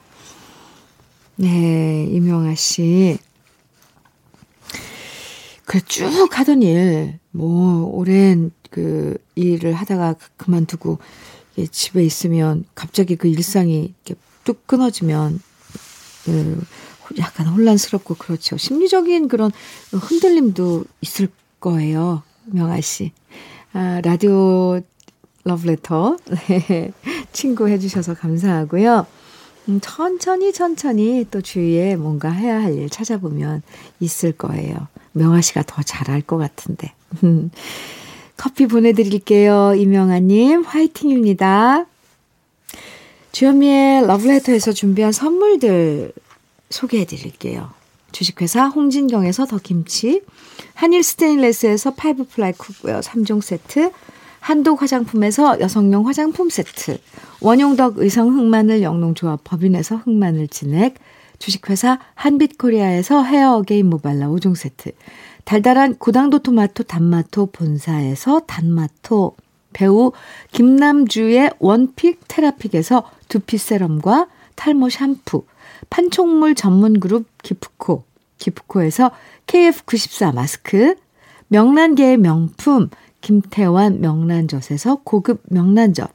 네, 1.36 2.06
임영아 2.10 2.54
씨. 2.54 3.18
그 5.66 5.80
쭉 5.84 6.28
하던 6.38 6.62
일, 6.62 7.18
뭐, 7.32 7.84
오랜 7.92 8.50
그 8.70 9.16
일을 9.34 9.74
하다가 9.74 10.14
그만두고 10.36 10.98
집에 11.70 12.04
있으면 12.04 12.64
갑자기 12.74 13.16
그 13.16 13.28
일상이 13.28 13.92
이렇게 14.04 14.20
뚝 14.44 14.66
끊어지면, 14.66 15.40
그, 16.24 16.64
약간 17.18 17.48
혼란스럽고 17.48 18.14
그렇죠. 18.14 18.56
심리적인 18.56 19.28
그런 19.28 19.50
흔들림도 19.92 20.84
있을 21.00 21.28
거예요. 21.60 22.22
명아 22.46 22.80
씨. 22.80 23.12
아, 23.72 24.00
라디오 24.04 24.80
러브레터. 25.44 26.16
네. 26.48 26.92
친구 27.32 27.68
해주셔서 27.68 28.14
감사하고요. 28.14 29.06
음, 29.68 29.80
천천히 29.80 30.52
천천히 30.52 31.26
또 31.30 31.40
주위에 31.40 31.96
뭔가 31.96 32.30
해야 32.30 32.62
할 32.62 32.76
일 32.76 32.88
찾아보면 32.90 33.62
있을 34.00 34.32
거예요. 34.32 34.76
명아 35.12 35.40
씨가 35.40 35.64
더 35.66 35.82
잘할 35.82 36.20
것 36.22 36.36
같은데. 36.36 36.92
커피 38.36 38.66
보내드릴게요. 38.66 39.74
이명아님, 39.76 40.62
화이팅입니다. 40.62 41.86
주현미의 43.32 44.06
러브레터에서 44.06 44.72
준비한 44.72 45.12
선물들 45.12 46.12
소개해 46.70 47.04
드릴게요. 47.06 47.70
주식회사 48.12 48.66
홍진경에서 48.68 49.46
더 49.46 49.58
김치, 49.62 50.22
한일 50.74 51.02
스테인레스에서 51.02 51.94
five 51.94 52.24
ply 52.28 52.52
cookware 52.52 53.00
3종 53.00 53.42
세트, 53.42 53.90
한독 54.46 54.80
화장품에서 54.80 55.58
여성용 55.58 56.06
화장품 56.06 56.50
세트, 56.50 56.98
원용덕 57.40 57.98
의성 57.98 58.28
흑마늘 58.28 58.80
영농조합 58.80 59.40
법인에서 59.42 59.96
흑마늘 59.96 60.46
진액, 60.46 60.94
주식회사 61.40 61.98
한빛코리아에서 62.14 63.24
헤어 63.24 63.56
어게인 63.56 63.90
모발라 63.90 64.28
5종 64.28 64.54
세트, 64.54 64.92
달달한 65.44 65.96
고당도 65.96 66.44
토마토 66.44 66.84
단마토 66.84 67.46
본사에서 67.46 68.42
단마토, 68.46 69.34
배우 69.72 70.12
김남주의 70.52 71.50
one 71.58 71.85
pick 71.85 72.20
테라픽에서 72.28 73.02
두피 73.26 73.58
세럼과 73.58 74.28
탈모 74.54 74.90
샴푸, 74.90 75.44
판촉물 75.90 76.54
전문 76.54 77.00
그룹 77.00 77.26
기프코, 77.42 78.04
기프코에서 78.38 79.10
KF94 79.48 80.32
마스크, 80.36 80.94
명란계의 81.48 82.16
명품 82.18 82.90
김태환 83.26 84.00
명란젓에서 84.00 85.00
고급 85.02 85.42
명란젓, 85.50 86.12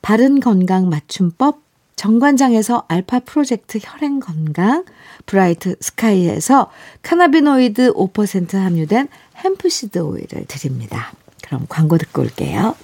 바른 0.00 0.38
건강 0.38 0.88
맞춤법 0.88 1.60
정관장에서 1.96 2.84
알파 2.86 3.18
프로젝트 3.18 3.80
혈행 3.82 4.20
건강, 4.20 4.84
브라이트 5.24 5.74
스카이에서 5.80 6.70
cannabinoid 7.02 7.94
5% 7.94 8.58
함유된 8.58 9.08
hemp 9.38 9.68
seed 9.68 9.98
오일을 9.98 10.44
드립니다. 10.46 11.12
그럼 11.42 11.66
광고 11.68 11.98
듣고 11.98 12.22
올게요. 12.22 12.76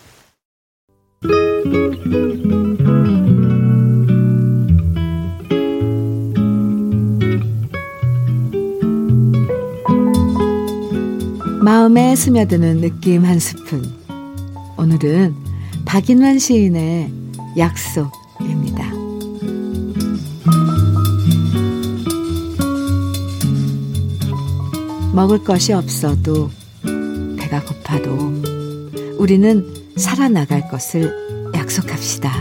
마음에 11.82 12.14
스며드는 12.14 12.80
느낌 12.80 13.24
한 13.24 13.40
스푼. 13.40 13.82
오늘은 14.76 15.34
박인환 15.84 16.38
시인의 16.38 17.12
약속입니다. 17.58 18.88
먹을 25.12 25.42
것이 25.42 25.72
없어도 25.72 26.50
배가 27.36 27.60
고파도 27.64 28.32
우리는 29.18 29.66
살아나갈 29.96 30.68
것을 30.68 31.12
약속합시다. 31.52 32.32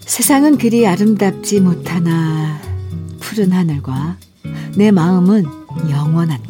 세상은 0.00 0.58
그리 0.58 0.88
아름답지 0.88 1.60
못하나 1.60 2.60
푸른 3.20 3.52
하늘과 3.52 4.16
내 4.74 4.90
마음은 4.90 5.44
영원한 5.88 6.42
것. 6.42 6.49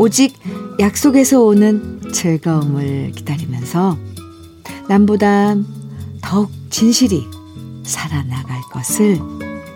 오직 0.00 0.34
약속에서 0.78 1.42
오는 1.42 2.00
즐거움을 2.10 3.12
기다리면서 3.12 3.98
남보다 4.88 5.54
더욱 6.22 6.50
진실이 6.70 7.26
살아나갈 7.84 8.62
것을 8.72 9.18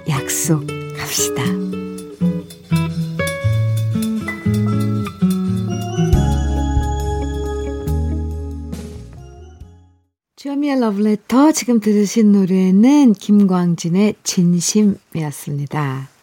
약속합시다. 0.09 1.45
주현미의 10.37 10.81
러브레터 10.81 11.53
지금 11.53 11.81
들으신 11.81 12.33
노래는 12.33 13.13
김광진의 13.13 14.15
진심이었습니다. 14.25 16.14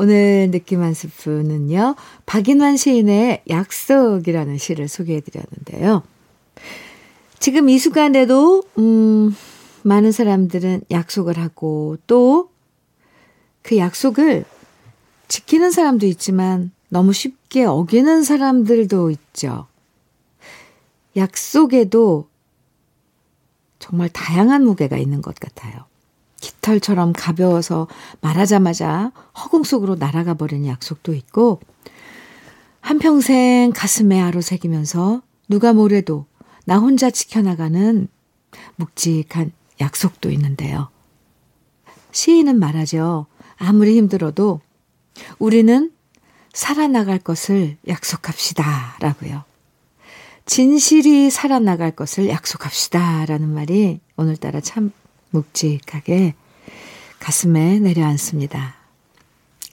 오늘 0.00 0.50
느낌 0.52 0.82
한 0.82 0.94
스푼은요. 0.94 1.96
박인환 2.24 2.76
시인의 2.76 3.42
약속이라는 3.48 4.56
시를 4.56 4.86
소개해 4.86 5.20
드렸는데요. 5.20 6.04
지금 7.40 7.68
이 7.68 7.78
순간에도 7.78 8.62
음 8.78 9.34
많은 9.82 10.12
사람들은 10.12 10.82
약속을 10.90 11.38
하고 11.38 11.96
또 12.06 12.50
그 13.68 13.76
약속을 13.76 14.46
지키는 15.28 15.70
사람도 15.70 16.06
있지만 16.06 16.70
너무 16.88 17.12
쉽게 17.12 17.66
어기는 17.66 18.22
사람들도 18.22 19.10
있죠. 19.10 19.66
약속에도 21.16 22.30
정말 23.78 24.08
다양한 24.08 24.64
무게가 24.64 24.96
있는 24.96 25.20
것 25.20 25.34
같아요. 25.34 25.84
깃털처럼 26.40 27.12
가벼워서 27.12 27.88
말하자마자 28.20 29.12
허공 29.36 29.64
속으로 29.64 29.96
날아가 29.96 30.34
버리는 30.34 30.66
약속도 30.66 31.14
있고, 31.14 31.60
한평생 32.80 33.72
가슴에 33.74 34.20
아로새기면서 34.20 35.22
누가 35.48 35.72
뭐래도 35.72 36.26
나 36.64 36.78
혼자 36.78 37.10
지켜나가는 37.10 38.08
묵직한 38.76 39.52
약속도 39.80 40.30
있는데요. 40.30 40.88
시인은 42.12 42.58
말하죠. 42.58 43.26
아무리 43.56 43.96
힘들어도 43.96 44.60
우리는 45.38 45.92
살아나갈 46.52 47.18
것을 47.18 47.76
약속합시다. 47.86 48.96
라고요. 49.00 49.44
진실이 50.46 51.30
살아나갈 51.30 51.90
것을 51.90 52.28
약속합시다. 52.28 53.26
라는 53.26 53.52
말이 53.52 54.00
오늘따라 54.16 54.60
참 54.60 54.92
묵직하게 55.30 56.34
가슴에 57.18 57.78
내려앉습니다. 57.78 58.76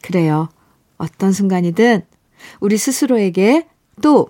그래요. 0.01 0.49
어떤 0.97 1.31
순간이든 1.31 2.05
우리 2.59 2.77
스스로에게 2.77 3.67
또 4.01 4.29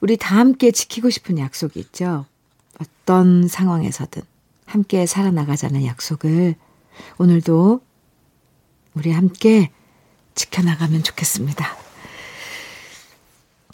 우리 0.00 0.16
다 0.16 0.36
함께 0.36 0.70
지키고 0.70 1.10
싶은 1.10 1.38
약속이 1.38 1.78
있죠. 1.80 2.26
어떤 2.80 3.48
상황에서든 3.48 4.22
함께 4.66 5.06
살아나가자는 5.06 5.84
약속을 5.84 6.54
오늘도 7.18 7.80
우리 8.94 9.10
함께 9.10 9.70
지켜나가면 10.34 11.02
좋겠습니다. 11.02 11.76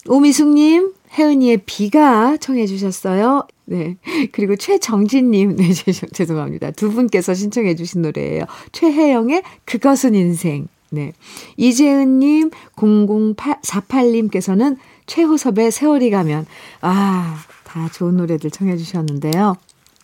오미숙님, 0.08 0.94
혜은이의 1.12 1.62
비가 1.66 2.36
청해 2.36 2.66
주셨어요. 2.66 3.46
네. 3.66 3.96
그리고 4.32 4.56
최정진님, 4.56 5.56
네, 5.56 5.72
죄송합니다. 5.72 6.70
두 6.72 6.90
분께서 6.92 7.34
신청해 7.34 7.74
주신 7.76 8.02
노래예요. 8.02 8.44
최혜영의 8.72 9.42
그것은 9.64 10.14
인생. 10.14 10.68
네. 10.90 11.12
이재은님, 11.56 12.50
0048님께서는 12.76 14.76
최호섭의 15.06 15.70
세월이 15.72 16.10
가면, 16.10 16.46
아, 16.80 17.36
다 17.64 17.88
좋은 17.92 18.16
노래들 18.16 18.50
청해 18.50 18.76
주셨는데요. 18.76 19.56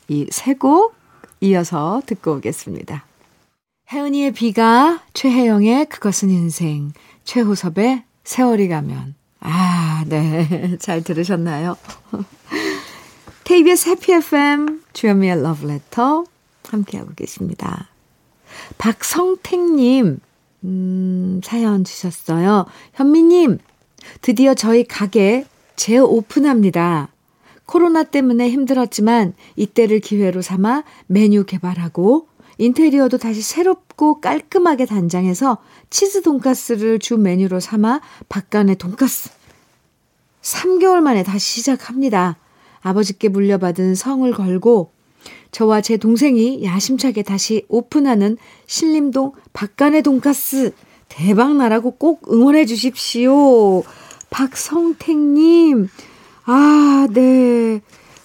이 0.09 0.27
세 0.31 0.55
곡 0.55 0.95
이어서 1.41 2.03
듣고 2.07 2.35
오겠습니다. 2.35 3.05
혜은이의 3.93 4.33
비가, 4.33 5.03
최혜영의 5.15 5.87
그것은 5.87 6.31
인생, 6.31 6.93
최호섭의 7.25 8.03
세월이 8.25 8.69
가면, 8.69 9.15
아, 9.41 10.05
네. 10.09 10.77
잘 10.81 11.03
들으셨나요? 11.03 11.77
KBS 13.45 13.89
해피 13.89 14.13
FM 14.13 14.83
주현미의 14.93 15.43
러브레터 15.43 16.25
함께하고 16.69 17.13
계십니다. 17.15 17.89
박성택님, 18.79 20.21
음, 20.65 21.41
사연 21.43 21.85
주셨어요. 21.85 22.67
현미님, 22.95 23.59
드디어 24.21 24.55
저희 24.55 24.85
가게 24.85 25.45
재오픈합니다. 25.77 27.09
코로나 27.67 28.05
때문에 28.05 28.51
힘들었지만 28.51 29.35
이때를 29.57 30.01
기회로 30.01 30.43
삼아 30.43 30.85
메뉴 31.07 31.45
개발하고 31.45 32.29
인테리어도 32.59 33.19
다시 33.19 33.43
새롭고 33.43 34.21
깔끔하게 34.21 34.87
단장해서 34.87 35.59
치즈 35.91 36.23
돈가스를 36.23 36.99
주 36.99 37.17
메뉴로 37.17 37.61
삼아 37.61 38.01
박간의 38.29 38.77
돈가스. 38.77 39.31
3개월 40.43 41.01
만에 41.01 41.23
다시 41.23 41.61
시작합니다. 41.61 42.37
아버지께 42.83 43.29
물려받은 43.29 43.95
성을 43.95 44.31
걸고 44.33 44.91
저와 45.51 45.81
제 45.81 45.97
동생이 45.97 46.65
야심차게 46.65 47.23
다시 47.23 47.65
오픈하는 47.69 48.37
신림동 48.67 49.33
박간의 49.53 50.03
돈가스 50.03 50.73
대박 51.09 51.57
나라고 51.57 51.93
꼭 51.93 52.33
응원해 52.33 52.65
주십시오. 52.65 53.83
박성택님, 54.31 55.89
아, 56.47 57.07
네. 57.13 57.83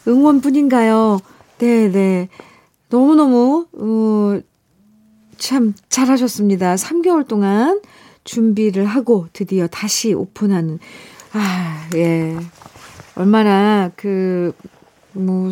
응원뿐인가요? 0.08 1.20
네네. 1.58 1.90
네. 1.90 2.30
너무너무, 2.90 3.68
어, 3.74 4.40
참 5.38 5.74
잘하셨습니다. 5.90 6.76
3개월 6.76 7.28
동안 7.28 7.82
준비를 8.24 8.86
하고 8.86 9.28
드디어 9.34 9.68
다시 9.68 10.14
오픈하는, 10.14 10.80
아, 11.34 11.90
예. 11.96 12.38
얼마나 13.18 13.92
그, 13.96 14.54
뭐, 15.14 15.52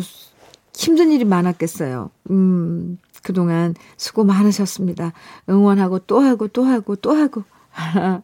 힘든 0.72 1.10
일이 1.10 1.24
많았겠어요. 1.24 2.10
음, 2.30 2.98
그동안 3.22 3.74
수고 3.96 4.22
많으셨습니다. 4.24 5.12
응원하고 5.48 5.98
또 6.00 6.20
하고 6.20 6.46
또 6.46 6.64
하고 6.64 6.94
또 6.94 7.12
하고. 7.12 7.42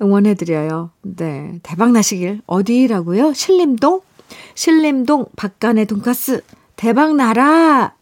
응원해드려요. 0.00 0.90
네. 1.02 1.58
대박 1.62 1.92
나시길. 1.92 2.40
어디라고요? 2.46 3.34
신림동? 3.34 4.00
신림동 4.54 5.26
박간의 5.36 5.86
돈가스. 5.86 6.42
대박 6.76 7.14
나라! 7.14 7.94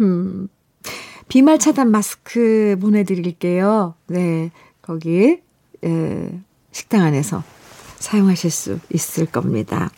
음, 0.00 0.48
비말 1.28 1.58
차단 1.58 1.90
마스크 1.90 2.76
보내드릴게요. 2.80 3.94
네. 4.06 4.50
거기, 4.80 5.40
에, 5.84 6.40
식당 6.72 7.02
안에서 7.02 7.42
사용하실 7.98 8.50
수 8.50 8.78
있을 8.92 9.26
겁니다. 9.26 9.90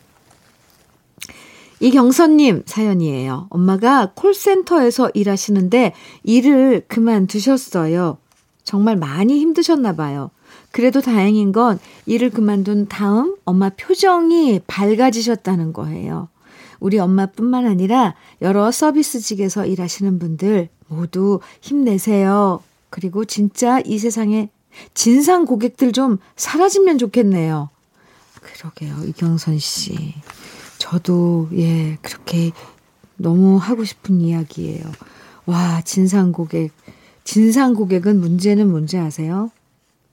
이경선님 1.80 2.64
사연이에요. 2.66 3.46
엄마가 3.50 4.12
콜센터에서 4.14 5.10
일하시는데 5.14 5.94
일을 6.24 6.84
그만두셨어요. 6.88 8.18
정말 8.64 8.96
많이 8.96 9.38
힘드셨나 9.40 9.96
봐요. 9.96 10.30
그래도 10.72 11.00
다행인 11.00 11.52
건 11.52 11.78
일을 12.06 12.30
그만둔 12.30 12.88
다음 12.88 13.36
엄마 13.44 13.70
표정이 13.70 14.60
밝아지셨다는 14.66 15.72
거예요. 15.72 16.28
우리 16.80 16.98
엄마뿐만 16.98 17.66
아니라 17.66 18.14
여러 18.42 18.70
서비스직에서 18.70 19.66
일하시는 19.66 20.18
분들 20.18 20.68
모두 20.88 21.40
힘내세요. 21.60 22.62
그리고 22.90 23.24
진짜 23.24 23.80
이 23.80 23.98
세상에 23.98 24.50
진상 24.94 25.44
고객들 25.44 25.92
좀 25.92 26.18
사라지면 26.36 26.98
좋겠네요. 26.98 27.70
그러게요, 28.54 29.04
이경선 29.06 29.58
씨. 29.58 30.14
저도, 30.78 31.48
예, 31.54 31.98
그렇게 32.02 32.52
너무 33.16 33.56
하고 33.56 33.84
싶은 33.84 34.20
이야기예요. 34.20 34.84
와, 35.46 35.82
진상 35.82 36.32
고객. 36.32 36.72
진상 37.24 37.74
고객은 37.74 38.18
문제는 38.18 38.70
뭔지 38.70 38.98
아세요? 38.98 39.50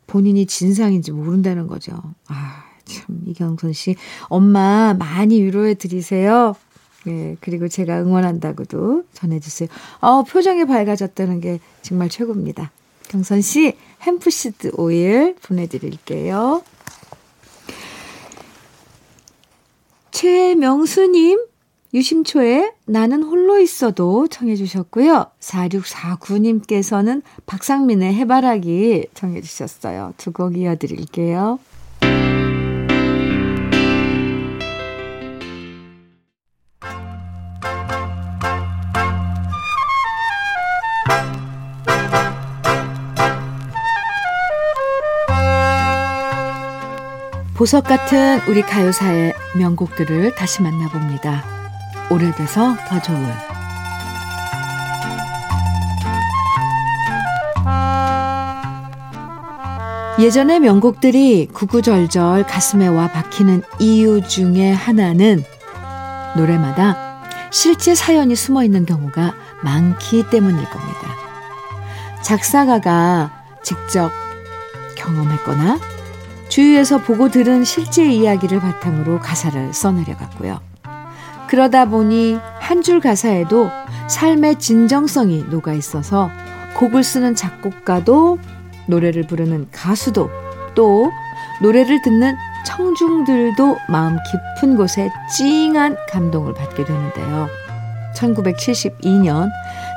본인이 0.07 0.45
진상인지 0.45 1.11
모른다는 1.11 1.67
거죠. 1.67 1.93
아, 2.27 2.63
참, 2.85 3.21
이경선 3.25 3.73
씨. 3.73 3.95
엄마 4.29 4.93
많이 4.93 5.41
위로해 5.41 5.73
드리세요. 5.73 6.55
예, 7.07 7.37
그리고 7.39 7.67
제가 7.67 8.01
응원한다고도 8.01 9.03
전해주세요. 9.13 9.69
어, 10.01 10.23
표정이 10.23 10.65
밝아졌다는 10.65 11.39
게 11.39 11.59
정말 11.81 12.09
최고입니다. 12.09 12.71
경선 13.07 13.41
씨, 13.41 13.77
햄프시드 14.01 14.71
오일 14.75 15.35
보내드릴게요. 15.41 16.61
최명수님, 20.17 21.45
유심초에 21.93 22.71
나는 22.85 23.21
홀로 23.21 23.59
있어도 23.59 24.27
청해주셨고요. 24.27 25.27
4649님께서는 25.39 27.21
박상민의 27.45 28.15
해바라기 28.15 29.09
청해주셨어요. 29.13 30.15
두 30.17 30.31
곡 30.31 30.57
이어드릴게요. 30.57 31.59
보석 47.57 47.85
같은 47.85 48.39
우리 48.47 48.61
가요사의 48.61 49.33
명곡들을 49.55 50.35
다시 50.35 50.61
만나봅니다. 50.61 51.43
오래돼서 52.11 52.75
더 52.87 53.01
좋은 53.01 53.27
예전의 60.19 60.59
명곡들이 60.59 61.47
구구절절 61.51 62.45
가슴에 62.45 62.87
와 62.89 63.07
박히는 63.07 63.63
이유 63.79 64.21
중에 64.21 64.71
하나는 64.71 65.43
노래마다 66.35 67.23
실제 67.49 67.95
사연이 67.95 68.35
숨어 68.35 68.63
있는 68.63 68.85
경우가 68.85 69.33
많기 69.63 70.29
때문일 70.29 70.63
겁니다. 70.69 71.09
작사가가 72.21 73.31
직접 73.63 74.11
경험했거나 74.95 75.96
주위에서 76.57 76.97
보고 76.97 77.29
들은 77.29 77.63
실제 77.63 78.03
이야기를 78.03 78.59
바탕으로 78.59 79.19
가사를 79.19 79.73
써내려갔고요. 79.75 80.59
그러다 81.47 81.85
보니 81.85 82.39
한 82.59 82.81
줄 82.81 82.99
가사에도 82.99 83.69
삶의 84.07 84.57
진정성이 84.57 85.45
녹아 85.51 85.73
있어서 85.73 86.31
곡을 86.75 87.03
쓰는 87.03 87.35
작곡가도 87.35 88.39
노래를 88.87 89.27
부르는 89.27 89.67
가수도 89.71 90.31
또 90.73 91.11
노래를 91.61 92.01
듣는 92.01 92.35
청중들도 92.65 93.77
마음 93.87 94.17
깊은 94.57 94.77
곳에 94.77 95.11
찡한 95.37 95.95
감동을 96.09 96.55
받게 96.55 96.85
되는데요. 96.85 97.49
1972년 98.15 99.51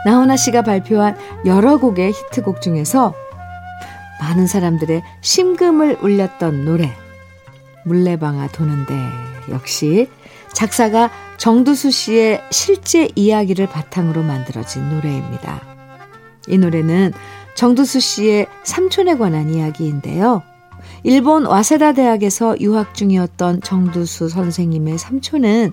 나훈아 0.05 0.37
씨가 0.37 0.61
발표한 0.61 1.17
여러 1.47 1.79
곡의 1.79 2.13
히트곡 2.13 2.61
중에서 2.61 3.15
많은 4.21 4.47
사람들의 4.47 5.03
심금을 5.23 5.99
울렸던 6.03 6.65
노래 6.65 6.93
물레방아 7.85 8.49
도는데 8.49 8.95
역시 9.51 10.09
작사가 10.53 11.11
정두수 11.39 11.91
씨의 11.91 12.43
실제 12.51 13.09
이야기를 13.15 13.67
바탕으로 13.67 14.23
만들어진 14.23 14.89
노래입니다. 14.91 15.63
이 16.49 16.59
노래는 16.59 17.13
정두수 17.55 18.01
씨의 18.01 18.47
삼촌에 18.63 19.17
관한 19.17 19.53
이야기인데요. 19.53 20.43
일본 21.03 21.47
와세다 21.47 21.93
대학에서 21.93 22.61
유학 22.61 22.95
중이었던 22.95 23.63
정두수 23.63 24.29
선생님의 24.29 24.99
삼촌은 24.99 25.71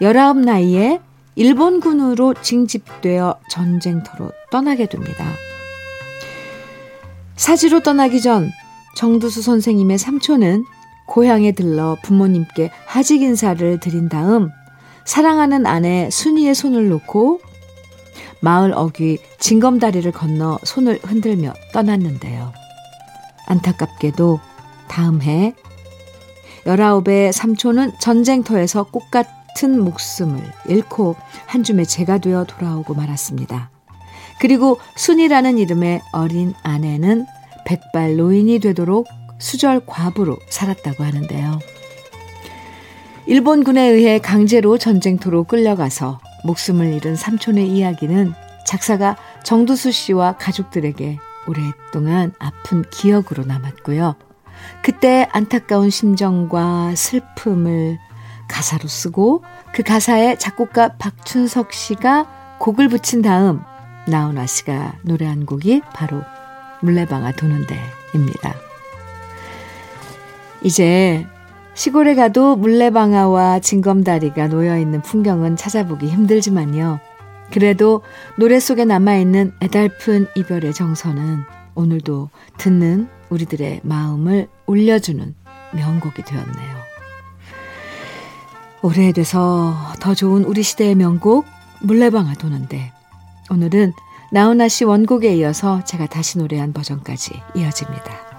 19 0.00 0.40
나이에 0.40 1.00
일본군으로 1.34 2.34
징집되어 2.34 3.38
전쟁터로 3.50 4.32
떠나게 4.50 4.86
됩니다. 4.86 5.24
사지로 7.42 7.80
떠나기 7.80 8.20
전 8.20 8.52
정두수 8.94 9.42
선생님의 9.42 9.98
삼촌은 9.98 10.64
고향에 11.08 11.50
들러 11.50 11.96
부모님께 12.04 12.70
하직 12.86 13.20
인사를 13.20 13.80
드린 13.80 14.08
다음 14.08 14.48
사랑하는 15.04 15.66
아내 15.66 16.08
순이의 16.08 16.54
손을 16.54 16.88
놓고 16.88 17.40
마을 18.42 18.72
어귀 18.72 19.18
징검다리를 19.40 20.12
건너 20.12 20.60
손을 20.62 21.00
흔들며 21.02 21.52
떠났는데요. 21.72 22.52
안타깝게도 23.48 24.38
다음 24.86 25.20
해 25.20 25.52
19의 26.64 27.32
삼촌은 27.32 27.94
전쟁터에서 27.98 28.84
꽃 28.84 29.10
같은 29.10 29.80
목숨을 29.80 30.40
잃고 30.68 31.16
한 31.46 31.64
줌의 31.64 31.86
재가 31.86 32.18
되어 32.18 32.44
돌아오고 32.44 32.94
말았습니다. 32.94 33.71
그리고 34.42 34.80
순이라는 34.96 35.56
이름의 35.56 36.00
어린 36.10 36.52
아내는 36.64 37.26
백발 37.64 38.16
노인이 38.16 38.58
되도록 38.58 39.06
수절 39.38 39.86
과부로 39.86 40.36
살았다고 40.48 41.04
하는데요. 41.04 41.60
일본군에 43.26 43.82
의해 43.82 44.18
강제로 44.18 44.78
전쟁터로 44.78 45.44
끌려가서 45.44 46.18
목숨을 46.44 46.92
잃은 46.92 47.14
삼촌의 47.14 47.68
이야기는 47.68 48.32
작사가 48.66 49.16
정두수 49.44 49.92
씨와 49.92 50.38
가족들에게 50.38 51.18
오랫동안 51.46 52.32
아픈 52.40 52.82
기억으로 52.90 53.44
남았고요. 53.44 54.16
그때 54.82 55.28
안타까운 55.30 55.88
심정과 55.88 56.96
슬픔을 56.96 57.96
가사로 58.48 58.88
쓰고 58.88 59.44
그 59.72 59.84
가사에 59.84 60.36
작곡가 60.36 60.96
박춘석 60.96 61.72
씨가 61.72 62.58
곡을 62.58 62.88
붙인 62.88 63.22
다음 63.22 63.62
나훈아 64.06 64.46
씨가 64.46 64.94
노래한 65.02 65.46
곡이 65.46 65.82
바로 65.94 66.22
물레방아 66.80 67.32
도는데입니다. 67.32 68.54
이제 70.62 71.26
시골에 71.74 72.14
가도 72.14 72.56
물레방아와 72.56 73.60
징검다리가 73.60 74.48
놓여있는 74.48 75.02
풍경은 75.02 75.56
찾아보기 75.56 76.06
힘들지만요. 76.06 77.00
그래도 77.52 78.02
노래 78.36 78.60
속에 78.60 78.84
남아있는 78.84 79.52
애달픈 79.62 80.26
이별의 80.34 80.72
정서는 80.74 81.44
오늘도 81.74 82.30
듣는 82.58 83.08
우리들의 83.30 83.80
마음을 83.82 84.48
울려주는 84.66 85.34
명곡이 85.72 86.22
되었네요. 86.22 86.82
오래돼서 88.82 89.74
더 90.00 90.14
좋은 90.14 90.44
우리 90.44 90.62
시대의 90.62 90.94
명곡 90.94 91.46
물레방아 91.80 92.34
도는데 92.34 92.92
오늘은 93.50 93.92
나훈아 94.30 94.68
씨 94.68 94.84
원곡에 94.84 95.34
이어서 95.36 95.84
제가 95.84 96.06
다시 96.06 96.38
노래한 96.38 96.72
버전까지 96.72 97.32
이어집니다. 97.54 98.32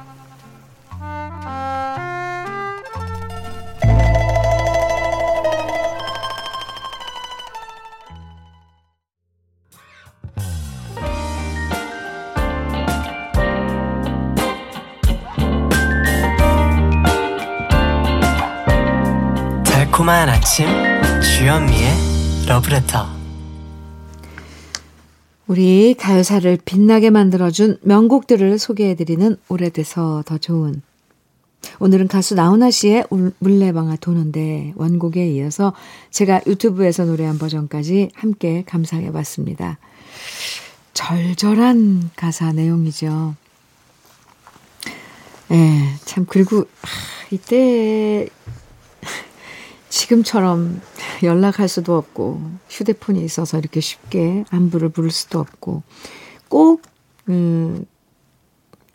달콤한 19.66 20.28
아침 20.28 20.68
주현미의 21.22 22.48
러브레터 22.48 23.12
우리 25.48 25.94
가요사를 25.94 26.58
빛나게 26.64 27.10
만들어준 27.10 27.80
명곡들을 27.82 28.58
소개해드리는 28.58 29.36
오래돼서 29.50 30.24
더 30.26 30.38
좋은 30.38 30.82
오늘은 31.80 32.08
가수 32.08 32.36
나훈아 32.36 32.72
씨의 32.72 33.06
물레방아 33.40 33.98
도는데 33.98 34.74
원곡에 34.76 35.28
이어서 35.32 35.74
제가 36.12 36.42
유튜브에서 36.48 37.06
노래한 37.06 37.38
버전까지 37.38 38.12
함께 38.14 38.64
감상해봤습니다. 38.66 39.80
절절한 40.94 42.12
가사 42.16 42.52
내용이죠. 42.54 43.36
예, 45.52 45.96
참, 46.06 46.26
그리고, 46.28 46.62
아, 46.82 46.88
이때 47.32 48.28
지금처럼 49.94 50.82
연락할 51.22 51.68
수도 51.68 51.96
없고 51.96 52.42
휴대폰이 52.68 53.24
있어서 53.24 53.60
이렇게 53.60 53.80
쉽게 53.80 54.44
안부를 54.50 54.90
부를 54.90 55.12
수도 55.12 55.40
없고 55.40 55.84
꼭 56.50 56.82
음, 57.30 57.86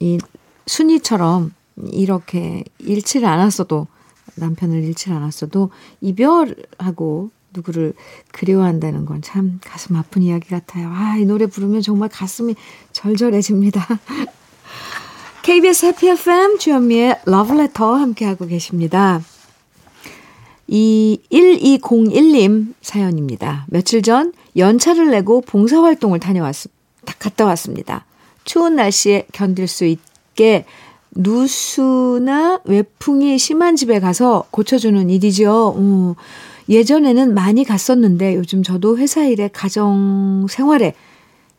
이 0.00 0.18
순이처럼 0.66 1.54
이렇게 1.92 2.64
잃지를 2.80 3.28
않았어도 3.28 3.86
남편을 4.34 4.82
잃지 4.82 5.12
않았어도 5.12 5.70
이별하고 6.00 7.30
누구를 7.54 7.94
그리워한다는 8.32 9.06
건 9.06 9.20
참 9.22 9.60
가슴 9.64 9.94
아픈 9.94 10.22
이야기 10.22 10.48
같아요. 10.48 10.90
아, 10.92 11.16
이 11.16 11.24
노래 11.24 11.46
부르면 11.46 11.80
정말 11.80 12.08
가슴이 12.08 12.56
절절해집니다. 12.92 13.86
KBS 15.42 15.86
해피 15.86 16.08
FM 16.08 16.58
주현미의 16.58 17.20
러브레터 17.24 17.94
함께하고 17.94 18.46
계십니다. 18.46 19.22
이 20.68 21.18
1201님 21.32 22.74
사연입니다. 22.82 23.64
며칠 23.68 24.02
전 24.02 24.32
연차를 24.56 25.10
내고 25.10 25.40
봉사활동을 25.40 26.20
다녀왔, 26.20 26.54
갔다 27.18 27.46
왔습니다. 27.46 28.04
추운 28.44 28.76
날씨에 28.76 29.26
견딜 29.32 29.66
수 29.66 29.86
있게 29.86 30.66
누수나 31.12 32.60
외풍이 32.64 33.38
심한 33.38 33.76
집에 33.76 33.98
가서 33.98 34.44
고쳐주는 34.50 35.08
일이죠. 35.08 35.74
어, 35.76 36.14
예전에는 36.68 37.32
많이 37.32 37.64
갔었는데 37.64 38.36
요즘 38.36 38.62
저도 38.62 38.98
회사 38.98 39.24
일에 39.24 39.48
가정 39.50 40.46
생활에 40.50 40.94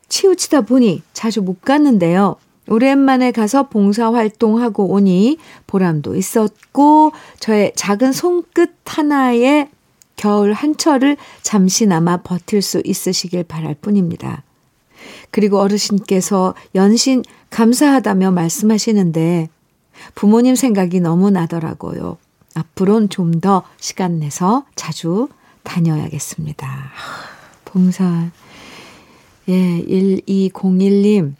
치우치다 0.08 0.62
보니 0.62 1.02
자주 1.14 1.42
못 1.42 1.62
갔는데요. 1.62 2.36
오랜만에 2.70 3.32
가서 3.32 3.70
봉사활동하고 3.70 4.86
오니 4.92 5.38
보람도 5.68 6.16
있었고 6.16 7.12
저의 7.40 7.74
작은 7.76 8.12
손끝 8.14 8.72
하나에 8.86 9.70
겨울 10.16 10.54
한철을 10.54 11.18
잠시나마 11.42 12.18
버틸 12.18 12.62
수 12.62 12.82
있으시길 12.84 13.46
바랄 13.46 13.76
뿐입니다. 13.76 14.44
그리고 15.32 15.60
어르신께서 15.60 16.56
연신 16.76 17.24
감사하다며 17.50 18.32
말씀하시는데 18.32 19.50
부모님 20.16 20.56
생각이 20.56 21.00
너무 21.00 21.30
나더라고요. 21.30 22.18
앞으론 22.56 23.10
좀 23.10 23.40
더 23.40 23.64
시간 23.80 24.20
내서 24.20 24.66
자주 24.76 25.30
다녀야겠습니다. 25.64 26.92
봉사. 27.66 28.30
예, 29.48 29.84
1201님. 29.88 31.36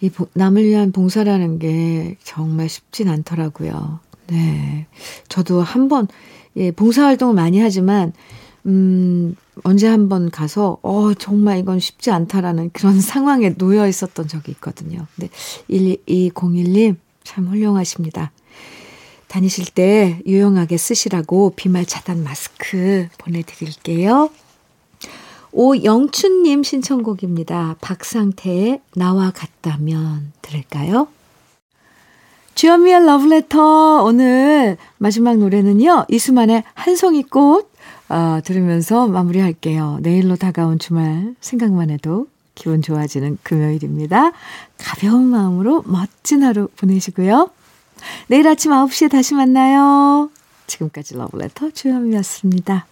이 0.00 0.10
남을 0.34 0.64
위한 0.64 0.92
봉사라는 0.92 1.58
게 1.58 2.16
정말 2.22 2.68
쉽진 2.68 3.08
않더라고요. 3.08 4.00
네. 4.28 4.86
저도 5.28 5.62
한 5.62 5.88
번, 5.88 6.06
예, 6.56 6.70
봉사활동을 6.70 7.34
많이 7.34 7.60
하지만, 7.60 8.12
음, 8.66 9.34
언제 9.64 9.88
한 9.88 10.08
번 10.08 10.30
가서, 10.30 10.78
어, 10.82 11.14
정말 11.14 11.58
이건 11.58 11.80
쉽지 11.80 12.10
않다라는 12.10 12.70
그런 12.72 13.00
상황에 13.00 13.54
놓여 13.54 13.88
있었던 13.88 14.28
적이 14.28 14.52
있거든요. 14.52 15.06
네. 15.16 15.30
1201님, 15.68 16.96
참 17.24 17.48
훌륭하십니다. 17.48 18.30
다니실 19.26 19.66
때 19.74 20.20
유용하게 20.26 20.76
쓰시라고 20.78 21.52
비말 21.56 21.84
차단 21.84 22.22
마스크 22.24 23.08
보내드릴게요. 23.18 24.30
오영춘님 25.52 26.62
신청곡입니다. 26.62 27.76
박상태의 27.80 28.80
나와 28.94 29.30
같다면 29.30 30.32
들을까요? 30.42 31.08
주현미의 32.54 33.06
러브레터 33.06 34.02
오늘 34.02 34.76
마지막 34.98 35.36
노래는요. 35.36 36.06
이수만의 36.08 36.64
한송이 36.74 37.22
꽃 37.24 37.70
어, 38.08 38.40
들으면서 38.44 39.06
마무리할게요. 39.06 39.98
내일로 40.02 40.36
다가온 40.36 40.78
주말 40.78 41.34
생각만 41.40 41.90
해도 41.90 42.26
기분 42.54 42.82
좋아지는 42.82 43.38
금요일입니다. 43.44 44.32
가벼운 44.76 45.26
마음으로 45.26 45.84
멋진 45.86 46.42
하루 46.42 46.68
보내시고요. 46.76 47.50
내일 48.26 48.48
아침 48.48 48.72
9시에 48.72 49.10
다시 49.10 49.34
만나요. 49.34 50.30
지금까지 50.66 51.14
러브레터 51.14 51.70
주현미였습니다. 51.70 52.86